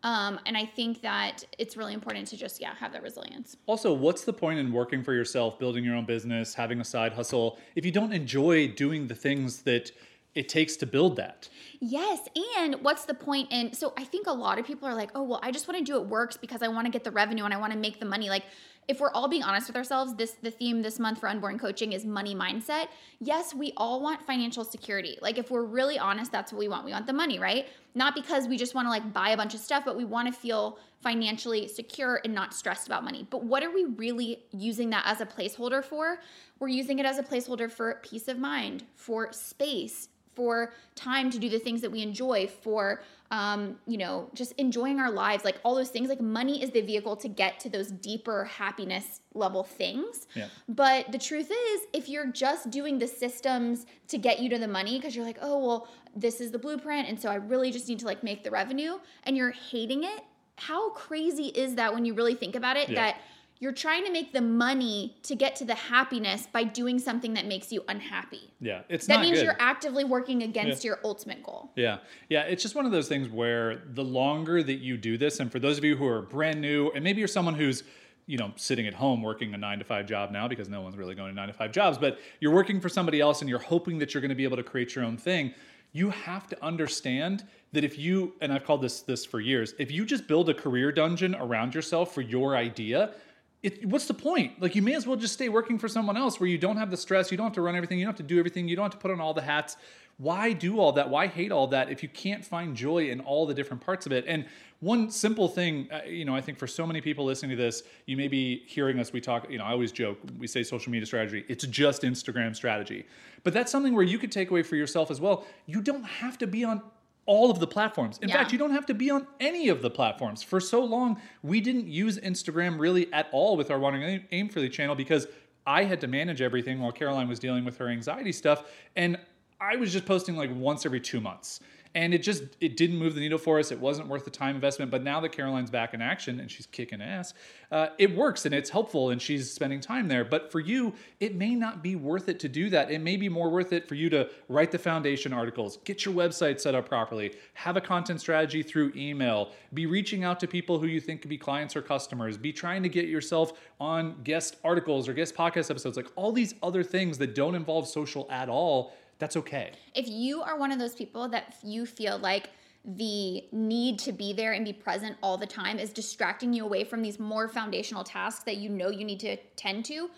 Um, 0.02 0.38
and 0.46 0.56
I 0.56 0.64
think 0.64 1.02
that 1.02 1.44
it's 1.58 1.76
really 1.76 1.92
important 1.92 2.28
to 2.28 2.36
just, 2.36 2.60
yeah, 2.60 2.74
have 2.74 2.92
that 2.92 3.02
resilience. 3.02 3.56
Also, 3.66 3.92
what's 3.92 4.24
the 4.24 4.32
point 4.32 4.58
in 4.58 4.72
working 4.72 5.02
for 5.02 5.12
yourself, 5.12 5.58
building 5.58 5.84
your 5.84 5.96
own 5.96 6.04
business, 6.04 6.54
having 6.54 6.80
a 6.80 6.84
side 6.84 7.12
hustle, 7.12 7.58
if 7.74 7.84
you 7.84 7.90
don't 7.90 8.12
enjoy 8.12 8.68
doing 8.68 9.08
the 9.08 9.14
things 9.14 9.62
that 9.62 9.90
it 10.34 10.48
takes 10.48 10.76
to 10.76 10.86
build 10.86 11.16
that? 11.16 11.48
Yes. 11.80 12.28
And 12.58 12.76
what's 12.76 13.06
the 13.06 13.14
point 13.14 13.50
in 13.50 13.72
so 13.72 13.92
I 13.96 14.04
think 14.04 14.26
a 14.26 14.32
lot 14.32 14.58
of 14.58 14.66
people 14.66 14.88
are 14.88 14.94
like, 14.94 15.10
oh 15.14 15.22
well, 15.22 15.40
I 15.42 15.50
just 15.50 15.66
want 15.66 15.78
to 15.78 15.84
do 15.84 16.00
it 16.00 16.06
works 16.06 16.36
because 16.36 16.62
I 16.62 16.68
want 16.68 16.86
to 16.86 16.92
get 16.92 17.02
the 17.02 17.10
revenue 17.10 17.44
and 17.44 17.52
I 17.52 17.56
want 17.56 17.72
to 17.72 17.78
make 17.78 17.98
the 17.98 18.06
money. 18.06 18.28
Like 18.28 18.44
if 18.88 19.00
we're 19.00 19.10
all 19.12 19.28
being 19.28 19.42
honest 19.42 19.68
with 19.68 19.76
ourselves, 19.76 20.14
this 20.14 20.32
the 20.42 20.50
theme 20.50 20.80
this 20.80 20.98
month 20.98 21.20
for 21.20 21.28
unboring 21.28 21.58
coaching 21.58 21.92
is 21.92 22.06
money 22.06 22.34
mindset. 22.34 22.88
Yes, 23.20 23.54
we 23.54 23.72
all 23.76 24.00
want 24.00 24.26
financial 24.26 24.64
security. 24.64 25.18
Like 25.20 25.36
if 25.36 25.50
we're 25.50 25.64
really 25.64 25.98
honest, 25.98 26.32
that's 26.32 26.52
what 26.52 26.58
we 26.58 26.68
want. 26.68 26.86
We 26.86 26.92
want 26.92 27.06
the 27.06 27.12
money, 27.12 27.38
right? 27.38 27.68
Not 27.94 28.14
because 28.14 28.48
we 28.48 28.56
just 28.56 28.74
want 28.74 28.86
to 28.86 28.90
like 28.90 29.12
buy 29.12 29.30
a 29.30 29.36
bunch 29.36 29.54
of 29.54 29.60
stuff, 29.60 29.84
but 29.84 29.96
we 29.96 30.06
want 30.06 30.32
to 30.32 30.32
feel 30.32 30.78
financially 31.02 31.68
secure 31.68 32.20
and 32.24 32.34
not 32.34 32.54
stressed 32.54 32.86
about 32.86 33.04
money. 33.04 33.26
But 33.28 33.44
what 33.44 33.62
are 33.62 33.70
we 33.70 33.84
really 33.84 34.44
using 34.52 34.90
that 34.90 35.04
as 35.06 35.20
a 35.20 35.26
placeholder 35.26 35.84
for? 35.84 36.18
We're 36.58 36.68
using 36.68 36.98
it 36.98 37.06
as 37.06 37.18
a 37.18 37.22
placeholder 37.22 37.70
for 37.70 38.00
peace 38.02 38.26
of 38.26 38.38
mind, 38.38 38.84
for 38.94 39.32
space, 39.32 40.08
for 40.38 40.72
time 40.94 41.30
to 41.30 41.38
do 41.38 41.48
the 41.48 41.58
things 41.58 41.80
that 41.80 41.90
we 41.90 42.00
enjoy, 42.00 42.46
for 42.46 43.02
um, 43.32 43.76
you 43.86 43.98
know, 43.98 44.30
just 44.34 44.52
enjoying 44.52 45.00
our 45.00 45.10
lives, 45.10 45.44
like 45.44 45.56
all 45.64 45.74
those 45.74 45.90
things. 45.90 46.08
Like 46.08 46.20
money 46.20 46.62
is 46.62 46.70
the 46.70 46.80
vehicle 46.80 47.16
to 47.16 47.28
get 47.28 47.58
to 47.60 47.68
those 47.68 47.90
deeper 47.90 48.44
happiness 48.44 49.20
level 49.34 49.64
things. 49.64 50.28
Yeah. 50.34 50.46
But 50.68 51.10
the 51.12 51.18
truth 51.18 51.50
is, 51.50 51.80
if 51.92 52.08
you're 52.08 52.30
just 52.30 52.70
doing 52.70 52.98
the 52.98 53.08
systems 53.08 53.84
to 54.06 54.16
get 54.16 54.38
you 54.40 54.48
to 54.50 54.58
the 54.58 54.68
money, 54.68 54.96
because 54.96 55.16
you're 55.16 55.26
like, 55.26 55.38
oh 55.42 55.58
well, 55.66 55.88
this 56.14 56.40
is 56.40 56.52
the 56.52 56.58
blueprint, 56.58 57.08
and 57.08 57.20
so 57.20 57.28
I 57.28 57.34
really 57.34 57.72
just 57.72 57.88
need 57.88 57.98
to 57.98 58.06
like 58.06 58.22
make 58.22 58.44
the 58.44 58.50
revenue, 58.50 58.98
and 59.24 59.36
you're 59.36 59.50
hating 59.50 60.04
it. 60.04 60.22
How 60.56 60.90
crazy 60.90 61.46
is 61.48 61.74
that 61.74 61.92
when 61.92 62.04
you 62.04 62.14
really 62.14 62.34
think 62.34 62.54
about 62.54 62.76
it? 62.76 62.88
Yeah. 62.88 62.94
That 63.02 63.16
you're 63.60 63.72
trying 63.72 64.04
to 64.04 64.12
make 64.12 64.32
the 64.32 64.40
money 64.40 65.16
to 65.24 65.34
get 65.34 65.56
to 65.56 65.64
the 65.64 65.74
happiness 65.74 66.46
by 66.52 66.62
doing 66.62 66.98
something 66.98 67.34
that 67.34 67.46
makes 67.46 67.72
you 67.72 67.82
unhappy. 67.88 68.52
Yeah, 68.60 68.82
it's 68.88 69.06
That 69.06 69.20
means 69.20 69.38
good. 69.38 69.44
you're 69.44 69.56
actively 69.58 70.04
working 70.04 70.42
against 70.44 70.84
your 70.84 71.00
ultimate 71.04 71.42
goal. 71.42 71.70
Yeah. 71.74 71.98
Yeah. 72.28 72.42
It's 72.42 72.62
just 72.62 72.74
one 72.74 72.86
of 72.86 72.92
those 72.92 73.08
things 73.08 73.28
where 73.28 73.82
the 73.94 74.04
longer 74.04 74.62
that 74.62 74.78
you 74.78 74.96
do 74.96 75.18
this, 75.18 75.40
and 75.40 75.50
for 75.50 75.58
those 75.58 75.76
of 75.78 75.84
you 75.84 75.96
who 75.96 76.06
are 76.06 76.22
brand 76.22 76.60
new, 76.60 76.90
and 76.94 77.02
maybe 77.02 77.18
you're 77.18 77.28
someone 77.28 77.54
who's, 77.54 77.82
you 78.26 78.38
know, 78.38 78.52
sitting 78.56 78.86
at 78.86 78.94
home 78.94 79.22
working 79.22 79.54
a 79.54 79.58
nine 79.58 79.78
to 79.78 79.84
five 79.84 80.06
job 80.06 80.30
now 80.30 80.46
because 80.46 80.68
no 80.68 80.80
one's 80.80 80.96
really 80.96 81.14
going 81.14 81.30
to 81.30 81.34
nine 81.34 81.48
to 81.48 81.54
five 81.54 81.72
jobs, 81.72 81.98
but 81.98 82.18
you're 82.40 82.52
working 82.52 82.80
for 82.80 82.88
somebody 82.88 83.20
else 83.20 83.40
and 83.40 83.48
you're 83.50 83.58
hoping 83.58 83.98
that 83.98 84.14
you're 84.14 84.20
going 84.20 84.28
to 84.28 84.34
be 84.34 84.44
able 84.44 84.56
to 84.56 84.62
create 84.62 84.94
your 84.94 85.04
own 85.04 85.16
thing. 85.16 85.52
You 85.92 86.10
have 86.10 86.46
to 86.48 86.64
understand 86.64 87.44
that 87.72 87.82
if 87.82 87.98
you, 87.98 88.34
and 88.40 88.52
I've 88.52 88.64
called 88.64 88.82
this 88.82 89.00
this 89.00 89.24
for 89.24 89.40
years, 89.40 89.74
if 89.78 89.90
you 89.90 90.04
just 90.04 90.28
build 90.28 90.48
a 90.50 90.54
career 90.54 90.92
dungeon 90.92 91.34
around 91.34 91.74
yourself 91.74 92.14
for 92.14 92.20
your 92.20 92.54
idea, 92.56 93.14
it, 93.62 93.84
what's 93.86 94.06
the 94.06 94.14
point? 94.14 94.60
Like, 94.62 94.76
you 94.76 94.82
may 94.82 94.94
as 94.94 95.06
well 95.06 95.16
just 95.16 95.34
stay 95.34 95.48
working 95.48 95.78
for 95.78 95.88
someone 95.88 96.16
else 96.16 96.38
where 96.38 96.48
you 96.48 96.58
don't 96.58 96.76
have 96.76 96.90
the 96.90 96.96
stress, 96.96 97.30
you 97.30 97.36
don't 97.36 97.46
have 97.46 97.54
to 97.54 97.62
run 97.62 97.74
everything, 97.74 97.98
you 97.98 98.04
don't 98.04 98.12
have 98.12 98.26
to 98.26 98.34
do 98.34 98.38
everything, 98.38 98.68
you 98.68 98.76
don't 98.76 98.84
have 98.84 98.92
to 98.92 98.98
put 98.98 99.10
on 99.10 99.20
all 99.20 99.34
the 99.34 99.42
hats. 99.42 99.76
Why 100.18 100.52
do 100.52 100.80
all 100.80 100.92
that? 100.92 101.10
Why 101.10 101.28
hate 101.28 101.52
all 101.52 101.68
that 101.68 101.90
if 101.90 102.02
you 102.02 102.08
can't 102.08 102.44
find 102.44 102.76
joy 102.76 103.08
in 103.08 103.20
all 103.20 103.46
the 103.46 103.54
different 103.54 103.84
parts 103.84 104.04
of 104.04 104.12
it? 104.12 104.24
And 104.26 104.46
one 104.80 105.10
simple 105.10 105.48
thing, 105.48 105.88
uh, 105.92 106.00
you 106.06 106.24
know, 106.24 106.34
I 106.34 106.40
think 106.40 106.58
for 106.58 106.66
so 106.66 106.86
many 106.86 107.00
people 107.00 107.24
listening 107.24 107.56
to 107.56 107.62
this, 107.62 107.82
you 108.06 108.16
may 108.16 108.26
be 108.26 108.62
hearing 108.66 108.98
us, 108.98 109.12
we 109.12 109.20
talk, 109.20 109.48
you 109.50 109.58
know, 109.58 109.64
I 109.64 109.70
always 109.70 109.92
joke, 109.92 110.18
we 110.38 110.46
say 110.46 110.62
social 110.62 110.90
media 110.90 111.06
strategy, 111.06 111.44
it's 111.48 111.66
just 111.66 112.02
Instagram 112.02 112.54
strategy. 112.54 113.06
But 113.44 113.54
that's 113.54 113.70
something 113.70 113.94
where 113.94 114.04
you 114.04 114.18
could 114.18 114.32
take 114.32 114.50
away 114.50 114.62
for 114.62 114.74
yourself 114.76 115.10
as 115.10 115.20
well. 115.20 115.46
You 115.66 115.80
don't 115.80 116.04
have 116.04 116.36
to 116.38 116.46
be 116.46 116.64
on 116.64 116.82
all 117.28 117.50
of 117.50 117.60
the 117.60 117.66
platforms. 117.66 118.18
In 118.22 118.28
Yeah. 118.30 118.36
fact, 118.38 118.52
you 118.52 118.58
don't 118.58 118.70
have 118.72 118.86
to 118.86 118.94
be 118.94 119.10
on 119.10 119.26
any 119.38 119.68
of 119.68 119.82
the 119.82 119.90
platforms. 119.90 120.42
For 120.42 120.58
so 120.60 120.82
long, 120.82 121.20
we 121.42 121.60
didn't 121.60 121.86
use 121.86 122.18
Instagram 122.18 122.80
really 122.80 123.12
at 123.12 123.28
all 123.32 123.56
with 123.56 123.70
our 123.70 123.78
Wandering 123.78 124.02
Aim- 124.02 124.24
Aim 124.32 124.48
for 124.48 124.60
the 124.60 124.68
channel 124.70 124.94
because 124.94 125.28
I 125.66 125.84
had 125.84 126.00
to 126.00 126.06
manage 126.06 126.40
everything 126.40 126.80
while 126.80 126.90
Caroline 126.90 127.28
was 127.28 127.38
dealing 127.38 127.66
with 127.66 127.76
her 127.76 127.88
anxiety 127.88 128.32
stuff. 128.32 128.64
And 128.96 129.18
I 129.60 129.76
was 129.76 129.92
just 129.92 130.06
posting 130.06 130.36
like 130.36 130.50
once 130.54 130.86
every 130.86 131.00
two 131.00 131.20
months. 131.20 131.60
And 131.94 132.12
it 132.14 132.22
just 132.22 132.44
it 132.60 132.76
didn't 132.76 132.96
move 132.96 133.14
the 133.14 133.20
needle 133.20 133.38
for 133.38 133.58
us. 133.58 133.72
It 133.72 133.80
wasn't 133.80 134.08
worth 134.08 134.24
the 134.24 134.30
time 134.30 134.54
investment. 134.54 134.90
But 134.90 135.02
now 135.02 135.20
that 135.20 135.32
Caroline's 135.32 135.70
back 135.70 135.94
in 135.94 136.02
action 136.02 136.40
and 136.40 136.50
she's 136.50 136.66
kicking 136.66 137.00
ass, 137.00 137.34
uh, 137.70 137.88
it 137.98 138.14
works 138.14 138.46
and 138.46 138.54
it's 138.54 138.70
helpful 138.70 139.10
and 139.10 139.20
she's 139.20 139.50
spending 139.50 139.80
time 139.80 140.08
there. 140.08 140.24
But 140.24 140.50
for 140.50 140.60
you, 140.60 140.94
it 141.20 141.34
may 141.34 141.54
not 141.54 141.82
be 141.82 141.96
worth 141.96 142.28
it 142.28 142.40
to 142.40 142.48
do 142.48 142.70
that. 142.70 142.90
It 142.90 143.00
may 143.00 143.16
be 143.16 143.28
more 143.28 143.50
worth 143.50 143.72
it 143.72 143.88
for 143.88 143.94
you 143.94 144.08
to 144.10 144.28
write 144.48 144.70
the 144.70 144.78
foundation 144.78 145.32
articles, 145.32 145.78
get 145.84 146.04
your 146.04 146.14
website 146.14 146.60
set 146.60 146.74
up 146.74 146.88
properly, 146.88 147.34
have 147.54 147.76
a 147.76 147.80
content 147.80 148.20
strategy 148.20 148.62
through 148.62 148.92
email, 148.96 149.52
be 149.74 149.86
reaching 149.86 150.24
out 150.24 150.40
to 150.40 150.46
people 150.46 150.78
who 150.78 150.86
you 150.86 151.00
think 151.00 151.20
could 151.20 151.30
be 151.30 151.38
clients 151.38 151.76
or 151.76 151.82
customers, 151.82 152.36
be 152.36 152.52
trying 152.52 152.82
to 152.82 152.88
get 152.88 153.06
yourself 153.06 153.52
on 153.80 154.16
guest 154.24 154.56
articles 154.64 155.08
or 155.08 155.12
guest 155.12 155.34
podcast 155.34 155.70
episodes, 155.70 155.96
like 155.96 156.10
all 156.16 156.32
these 156.32 156.54
other 156.62 156.82
things 156.82 157.18
that 157.18 157.34
don't 157.34 157.54
involve 157.54 157.86
social 157.86 158.26
at 158.30 158.48
all. 158.48 158.94
That's 159.18 159.36
okay. 159.36 159.72
If 159.94 160.08
you 160.08 160.42
are 160.42 160.58
one 160.58 160.72
of 160.72 160.78
those 160.78 160.94
people 160.94 161.28
that 161.28 161.56
you 161.62 161.86
feel 161.86 162.18
like 162.18 162.50
the 162.84 163.44
need 163.52 163.98
to 163.98 164.12
be 164.12 164.32
there 164.32 164.52
and 164.52 164.64
be 164.64 164.72
present 164.72 165.16
all 165.22 165.36
the 165.36 165.46
time 165.46 165.78
is 165.78 165.92
distracting 165.92 166.52
you 166.52 166.64
away 166.64 166.84
from 166.84 167.02
these 167.02 167.18
more 167.18 167.48
foundational 167.48 168.04
tasks 168.04 168.44
that 168.44 168.56
you 168.56 168.68
know 168.68 168.88
you 168.88 169.04
need 169.04 169.20
to 169.20 169.36
tend 169.56 169.84
to, 169.86 170.08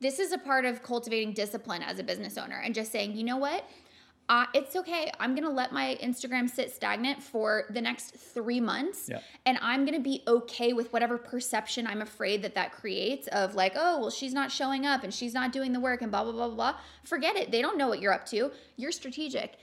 this 0.00 0.18
is 0.18 0.32
a 0.32 0.38
part 0.38 0.64
of 0.64 0.82
cultivating 0.82 1.32
discipline 1.32 1.82
as 1.82 1.98
a 1.98 2.02
business 2.02 2.38
owner 2.38 2.60
and 2.64 2.74
just 2.74 2.92
saying, 2.92 3.16
you 3.16 3.24
know 3.24 3.36
what? 3.36 3.64
Uh, 4.30 4.46
it's 4.54 4.76
okay. 4.76 5.10
I'm 5.18 5.34
going 5.34 5.42
to 5.42 5.50
let 5.50 5.72
my 5.72 5.98
Instagram 6.00 6.48
sit 6.48 6.72
stagnant 6.72 7.20
for 7.20 7.64
the 7.70 7.80
next 7.80 8.14
three 8.14 8.60
months. 8.60 9.08
Yeah. 9.10 9.18
And 9.44 9.58
I'm 9.60 9.84
going 9.84 9.96
to 9.96 10.02
be 10.02 10.22
okay 10.28 10.72
with 10.72 10.92
whatever 10.92 11.18
perception 11.18 11.84
I'm 11.84 12.00
afraid 12.00 12.42
that 12.42 12.54
that 12.54 12.70
creates 12.70 13.26
of 13.28 13.56
like, 13.56 13.72
oh, 13.74 13.98
well, 13.98 14.10
she's 14.10 14.32
not 14.32 14.52
showing 14.52 14.86
up 14.86 15.02
and 15.02 15.12
she's 15.12 15.34
not 15.34 15.50
doing 15.50 15.72
the 15.72 15.80
work 15.80 16.00
and 16.00 16.12
blah, 16.12 16.22
blah, 16.22 16.32
blah, 16.32 16.46
blah, 16.46 16.54
blah. 16.54 16.76
Forget 17.02 17.34
it. 17.34 17.50
They 17.50 17.60
don't 17.60 17.76
know 17.76 17.88
what 17.88 18.00
you're 18.00 18.12
up 18.12 18.24
to. 18.26 18.52
You're 18.76 18.92
strategic. 18.92 19.58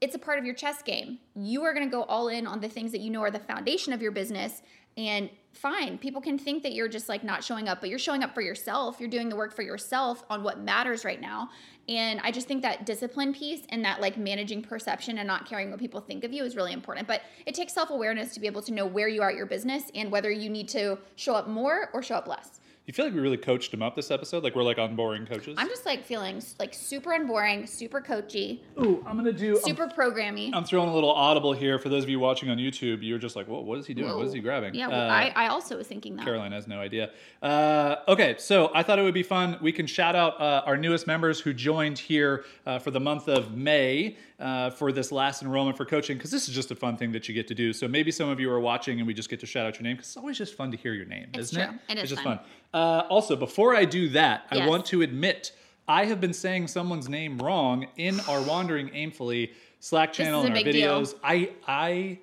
It's 0.00 0.16
a 0.16 0.18
part 0.18 0.40
of 0.40 0.44
your 0.44 0.54
chess 0.54 0.82
game. 0.82 1.20
You 1.36 1.62
are 1.62 1.72
going 1.72 1.86
to 1.86 1.90
go 1.90 2.02
all 2.02 2.26
in 2.26 2.44
on 2.44 2.60
the 2.60 2.68
things 2.68 2.90
that 2.90 3.00
you 3.00 3.10
know 3.10 3.20
are 3.20 3.30
the 3.30 3.38
foundation 3.38 3.92
of 3.92 4.02
your 4.02 4.10
business. 4.10 4.62
And 4.96 5.30
fine, 5.58 5.98
people 5.98 6.20
can 6.20 6.38
think 6.38 6.62
that 6.62 6.72
you're 6.72 6.88
just 6.88 7.08
like 7.08 7.24
not 7.24 7.42
showing 7.42 7.68
up, 7.68 7.80
but 7.80 7.90
you're 7.90 7.98
showing 7.98 8.22
up 8.22 8.34
for 8.34 8.40
yourself. 8.40 9.00
You're 9.00 9.10
doing 9.10 9.28
the 9.28 9.36
work 9.36 9.52
for 9.52 9.62
yourself 9.62 10.22
on 10.30 10.42
what 10.42 10.60
matters 10.60 11.04
right 11.04 11.20
now. 11.20 11.50
And 11.88 12.20
I 12.22 12.30
just 12.30 12.46
think 12.46 12.62
that 12.62 12.86
discipline 12.86 13.32
piece 13.32 13.62
and 13.70 13.84
that 13.84 14.00
like 14.00 14.16
managing 14.16 14.62
perception 14.62 15.18
and 15.18 15.26
not 15.26 15.46
caring 15.46 15.70
what 15.70 15.80
people 15.80 16.00
think 16.00 16.22
of 16.22 16.32
you 16.32 16.44
is 16.44 16.54
really 16.54 16.72
important. 16.72 17.08
But 17.08 17.22
it 17.46 17.54
takes 17.54 17.72
self 17.72 17.90
awareness 17.90 18.34
to 18.34 18.40
be 18.40 18.46
able 18.46 18.62
to 18.62 18.72
know 18.72 18.86
where 18.86 19.08
you 19.08 19.22
are 19.22 19.30
at 19.30 19.36
your 19.36 19.46
business 19.46 19.84
and 19.94 20.12
whether 20.12 20.30
you 20.30 20.50
need 20.50 20.68
to 20.70 20.98
show 21.16 21.34
up 21.34 21.48
more 21.48 21.90
or 21.92 22.02
show 22.02 22.14
up 22.14 22.28
less. 22.28 22.60
You 22.88 22.94
feel 22.94 23.04
like 23.04 23.12
we 23.14 23.20
really 23.20 23.36
coached 23.36 23.74
him 23.74 23.82
up 23.82 23.94
this 23.94 24.10
episode? 24.10 24.42
Like 24.42 24.56
we're 24.56 24.62
like 24.62 24.78
unboring 24.78 25.26
coaches? 25.26 25.56
I'm 25.58 25.68
just 25.68 25.84
like 25.84 26.06
feeling 26.06 26.42
like 26.58 26.72
super 26.72 27.10
unboring, 27.10 27.66
super 27.68 28.00
coachy, 28.00 28.62
Ooh, 28.80 29.04
I'm 29.06 29.14
gonna 29.18 29.30
do. 29.30 29.56
I'm- 29.56 29.62
super 29.62 29.88
programmy. 29.88 30.48
I'm 30.54 30.64
throwing 30.64 30.88
a 30.88 30.94
little 30.94 31.10
audible 31.12 31.52
here 31.52 31.78
for 31.78 31.90
those 31.90 32.04
of 32.04 32.08
you 32.08 32.18
watching 32.18 32.48
on 32.48 32.56
YouTube. 32.56 33.00
You're 33.02 33.18
just 33.18 33.36
like, 33.36 33.46
"Whoa, 33.46 33.60
what 33.60 33.78
is 33.78 33.86
he 33.86 33.92
doing? 33.92 34.16
What 34.16 34.26
is 34.26 34.32
he 34.32 34.40
grabbing?" 34.40 34.74
Yeah, 34.74 34.88
well, 34.88 35.02
Uh, 35.02 35.12
I, 35.12 35.32
I 35.36 35.48
also 35.48 35.76
was 35.76 35.86
thinking 35.86 36.16
that. 36.16 36.24
Caroline 36.24 36.52
has 36.52 36.66
no 36.66 36.80
idea. 36.80 37.10
Uh, 37.42 37.96
okay, 38.08 38.36
so 38.38 38.70
I 38.74 38.82
thought 38.82 38.98
it 38.98 39.02
would 39.02 39.12
be 39.12 39.22
fun. 39.22 39.58
We 39.60 39.70
can 39.70 39.86
shout 39.86 40.16
out 40.16 40.40
uh, 40.40 40.62
our 40.64 40.78
newest 40.78 41.06
members 41.06 41.40
who 41.40 41.52
joined 41.52 41.98
here 41.98 42.46
uh, 42.64 42.78
for 42.78 42.90
the 42.90 43.00
month 43.00 43.28
of 43.28 43.54
May 43.54 44.16
uh, 44.40 44.70
for 44.70 44.92
this 44.92 45.12
last 45.12 45.42
enrollment 45.42 45.76
for 45.76 45.84
coaching 45.84 46.16
because 46.16 46.30
this 46.30 46.48
is 46.48 46.54
just 46.54 46.70
a 46.70 46.74
fun 46.74 46.96
thing 46.96 47.12
that 47.12 47.28
you 47.28 47.34
get 47.34 47.48
to 47.48 47.54
do. 47.54 47.74
So 47.74 47.86
maybe 47.86 48.10
some 48.10 48.30
of 48.30 48.40
you 48.40 48.50
are 48.50 48.60
watching 48.60 48.96
and 48.98 49.06
we 49.06 49.12
just 49.12 49.28
get 49.28 49.40
to 49.40 49.46
shout 49.46 49.66
out 49.66 49.74
your 49.74 49.82
name 49.82 49.96
because 49.96 50.08
it's 50.08 50.16
always 50.16 50.38
just 50.38 50.54
fun 50.54 50.70
to 50.70 50.78
hear 50.78 50.94
your 50.94 51.04
name, 51.04 51.26
It's 51.34 51.50
isn't 51.52 51.62
true. 51.68 51.78
it? 51.88 51.92
It 51.92 51.96
is 51.98 52.02
it's 52.04 52.10
just 52.12 52.22
fun. 52.22 52.38
fun. 52.38 52.46
Uh, 52.74 53.02
also, 53.08 53.34
before 53.36 53.74
I 53.74 53.84
do 53.84 54.08
that, 54.10 54.46
I 54.50 54.66
want 54.66 54.84
to 54.86 55.02
admit 55.02 55.52
I 55.86 56.04
have 56.04 56.20
been 56.20 56.34
saying 56.34 56.68
someone's 56.68 57.08
name 57.08 57.38
wrong 57.38 57.86
in 57.96 58.20
our 58.20 58.42
Wandering 58.42 58.90
Aimfully 58.90 59.50
Slack 59.80 60.12
channel 60.12 60.42
and 60.42 60.50
our 60.56 60.62
big 60.64 60.72
deal. 60.72 61.00
videos. 61.02 61.14
I 61.24 61.50
I 61.66 62.18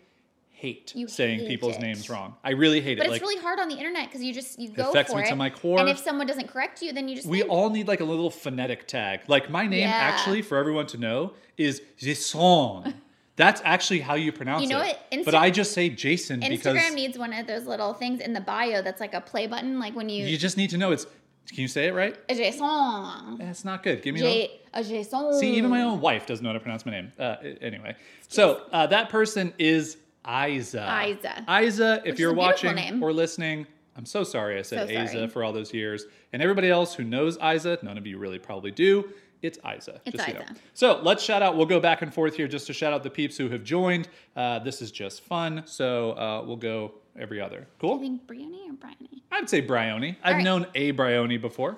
hate 0.52 0.94
You 0.96 1.08
saying 1.08 1.40
hate 1.40 1.48
people's 1.50 1.76
it. 1.78 1.82
names 1.82 2.10
wrong. 2.10 2.36
I 2.44 2.52
really 2.52 2.80
hate 2.80 2.98
But 2.98 3.08
it. 3.08 3.10
But 3.10 3.16
it's 3.16 3.22
really 3.24 3.42
hard 3.42 3.60
on 3.60 3.68
the 3.70 3.76
internet 3.76 4.06
because 4.08 4.24
you 4.24 4.34
just 4.34 4.60
you 4.60 4.70
go 4.70 4.90
affects 4.90 5.12
for 5.12 5.18
me 5.18 5.26
it. 5.26 5.30
to 5.30 5.36
my 5.36 5.50
core. 5.50 5.80
And 5.80 5.90
if 5.90 5.98
someone 5.98 6.28
doesn't 6.28 6.48
correct 6.48 6.82
you, 6.82 6.94
then 6.94 7.08
you 7.08 7.16
just 7.16 7.28
we 7.28 7.42
all 7.44 7.70
need 7.70 7.88
like 7.88 8.00
a 8.02 8.06
little 8.06 8.30
phonetic 8.30 8.88
tag. 8.88 9.22
Like 9.28 9.50
my 9.50 9.66
name, 9.68 9.80
Yeah. 9.82 9.88
actually, 9.94 10.42
for 10.44 10.58
everyone 10.58 10.86
to 10.88 10.98
know, 10.98 11.34
is 11.58 11.82
Jason. 11.98 12.94
That's 13.38 13.62
actually 13.66 14.00
how 14.00 14.16
you 14.16 14.32
pronounce 14.32 14.62
You 14.64 14.70
know 14.70 14.82
it. 14.82 14.98
what? 14.98 15.12
Insta- 15.12 15.26
but 15.26 15.36
I 15.36 15.50
just 15.50 15.74
say 15.74 15.90
Jason 15.90 16.40
because 16.40 16.78
Instagram 16.78 16.94
needs 16.94 17.18
one 17.18 17.34
of 17.34 17.48
those 17.48 17.66
little 17.66 17.94
things 17.94 18.22
in 18.22 18.34
the 18.34 18.40
bio 18.42 18.82
that's 18.82 19.02
like 19.02 19.14
a 19.14 19.22
play 19.22 19.46
button, 19.48 19.78
like 19.80 19.96
when 19.96 20.08
you, 20.10 20.26
you 20.26 20.38
just 20.38 20.58
need 20.58 20.70
to 20.72 20.78
know 20.78 20.92
it's. 20.92 21.06
Can 21.50 21.62
you 21.62 21.68
say 21.68 21.86
it 21.88 21.94
right? 21.94 22.16
Jason, 22.28 23.38
That's 23.38 23.64
not 23.64 23.84
good. 23.84 24.02
Give 24.02 24.16
me 24.16 24.22
a 24.22 24.24
J, 24.24 24.62
a 24.74 24.84
Jason. 24.84 25.40
See, 25.40 25.54
even 25.58 25.70
my 25.70 25.82
own 25.84 26.02
wife 26.02 26.26
doesn't 26.26 26.44
know 26.44 26.50
how 26.50 26.54
to 26.54 26.60
pronounce 26.60 26.86
my 26.88 26.92
name. 26.94 27.12
Uh, 27.20 27.36
anyway, 27.62 27.96
so 28.30 28.64
uh, 28.72 28.88
that 28.88 29.10
person 29.10 29.54
is 29.60 29.98
Isa. 30.28 31.06
Isa. 31.08 31.46
Isa, 31.48 32.02
if 32.04 32.16
is 32.16 32.20
you're 32.20 32.34
watching 32.34 32.74
name. 32.74 33.04
or 33.04 33.14
listening, 33.14 33.68
I'm 33.96 34.06
so 34.06 34.24
sorry 34.24 34.58
I 34.58 34.64
said 34.64 34.90
So. 34.90 34.94
Isa 35.04 35.28
for 35.28 35.44
all 35.44 35.54
those 35.54 35.72
years. 35.72 36.06
And 36.34 36.42
everybody 36.42 36.70
else 36.70 36.96
who 36.96 37.04
knows 37.04 37.38
Isa, 37.38 37.78
none 37.84 37.98
of 37.98 38.08
you 38.08 38.18
really 38.18 38.40
probably 38.40 38.72
do. 38.72 39.08
It's 39.46 39.60
Isa. 39.60 40.02
It's 40.06 40.22
so 40.24 40.28
you 40.28 40.34
know. 40.34 40.42
Isa. 40.42 40.56
So 40.74 41.00
let's 41.04 41.24
shout 41.24 41.42
out. 41.42 41.56
We'll 41.56 41.66
go 41.66 41.80
back 41.80 42.02
and 42.02 42.14
forth 42.14 42.36
here 42.36 42.48
just 42.48 42.68
to 42.68 42.74
shout 42.74 42.94
out 42.94 43.04
the 43.04 43.10
peeps 43.10 43.38
who 43.38 43.50
have 43.50 43.64
joined. 43.64 44.08
Uh, 44.36 44.60
this 44.60 44.82
is 44.82 44.92
just 44.92 45.22
fun. 45.22 45.64
So 45.66 46.12
uh, 46.14 46.44
we'll 46.46 46.56
go 46.56 46.94
every 47.20 47.40
other. 47.40 47.68
Cool? 47.80 47.92
I 47.92 47.98
Cool. 47.98 48.00
think 48.02 48.28
Brioni 48.28 48.70
or 48.70 48.74
Bryony? 48.74 49.24
I'd 49.32 49.50
say 49.50 49.62
Bryony. 49.62 50.18
I've 50.24 50.36
right. 50.36 50.44
known 50.44 50.68
a 50.76 50.92
Bryony 50.92 51.38
before. 51.38 51.78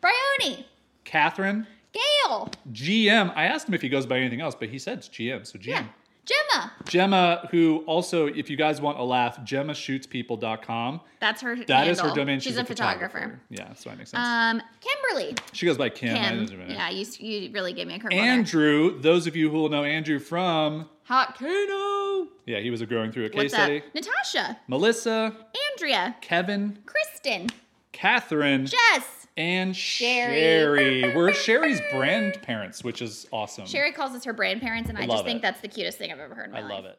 Bryony. 0.00 0.66
Catherine, 1.04 1.66
Gail. 1.92 2.50
GM. 2.72 3.32
I 3.34 3.44
asked 3.46 3.66
him 3.68 3.74
if 3.74 3.80
he 3.80 3.88
goes 3.88 4.04
by 4.06 4.18
anything 4.18 4.40
else, 4.40 4.54
but 4.54 4.68
he 4.68 4.78
said 4.78 4.98
it's 4.98 5.08
GM. 5.08 5.46
So 5.46 5.58
GM. 5.58 5.66
Yeah. 5.66 5.84
Gemma. 6.28 6.72
Gemma, 6.86 7.48
who 7.50 7.78
also, 7.86 8.26
if 8.26 8.50
you 8.50 8.56
guys 8.56 8.80
want 8.80 8.98
a 8.98 9.02
laugh, 9.02 9.38
GemmaShootsPeople.com. 9.40 11.00
That's 11.20 11.40
her. 11.42 11.56
That 11.64 11.88
is 11.88 12.00
her 12.00 12.14
domain. 12.14 12.40
She's, 12.40 12.56
a, 12.56 12.64
photographer. 12.64 13.40
Yeah, 13.50 13.72
so 13.74 13.90
that 13.90 13.98
makes 13.98 14.10
sense. 14.10 14.26
Um, 14.26 14.62
Kimberly. 14.80 15.34
she 15.52 15.66
goes 15.66 15.78
by 15.78 15.88
Kim. 15.88 16.46
Kim. 16.46 16.70
Yeah, 16.70 16.90
you, 16.90 17.06
you 17.18 17.50
really 17.52 17.72
gave 17.72 17.86
me 17.86 17.94
a 17.94 17.98
curveball. 17.98 18.10
there. 18.10 18.20
Andrew, 18.24 19.00
those 19.00 19.26
of 19.26 19.34
you 19.36 19.50
who 19.50 19.56
will 19.56 19.68
know 19.68 19.84
Andrew 19.84 20.18
from, 20.18 20.88
Hot 21.04 21.38
Kano. 21.38 22.28
yeah, 22.46 22.60
he 22.60 22.70
was 22.70 22.80
a 22.82 22.86
growing 22.86 23.10
through 23.10 23.24
a 23.24 23.30
case 23.30 23.52
What's 23.52 23.54
up? 23.54 23.60
study. 23.60 23.82
Natasha. 23.94 24.58
Melissa, 24.68 25.34
Andrea. 25.72 26.16
Kevin, 26.20 26.78
Kristen. 26.84 27.48
Catherine, 27.92 28.66
Jess. 28.66 29.17
And 29.38 29.74
Sherry. 29.74 30.34
Sherry. 30.34 31.14
We're 31.14 31.32
Sherry's 31.32 31.80
grandparents, 31.92 32.82
which 32.82 33.00
is 33.00 33.26
awesome. 33.32 33.66
Sherry 33.66 33.92
calls 33.92 34.12
us 34.14 34.24
her 34.24 34.32
grandparents, 34.32 34.88
and 34.88 34.98
I, 34.98 35.02
love 35.02 35.18
just 35.18 35.24
think 35.24 35.42
that's 35.42 35.60
the 35.60 35.68
cutest 35.68 35.96
thing 35.96 36.12
I've 36.12 36.18
ever 36.18 36.34
heard 36.34 36.46
in 36.46 36.52
my 36.52 36.58
I 36.58 36.62
life. 36.62 36.70
love 36.72 36.84
it. 36.86 36.98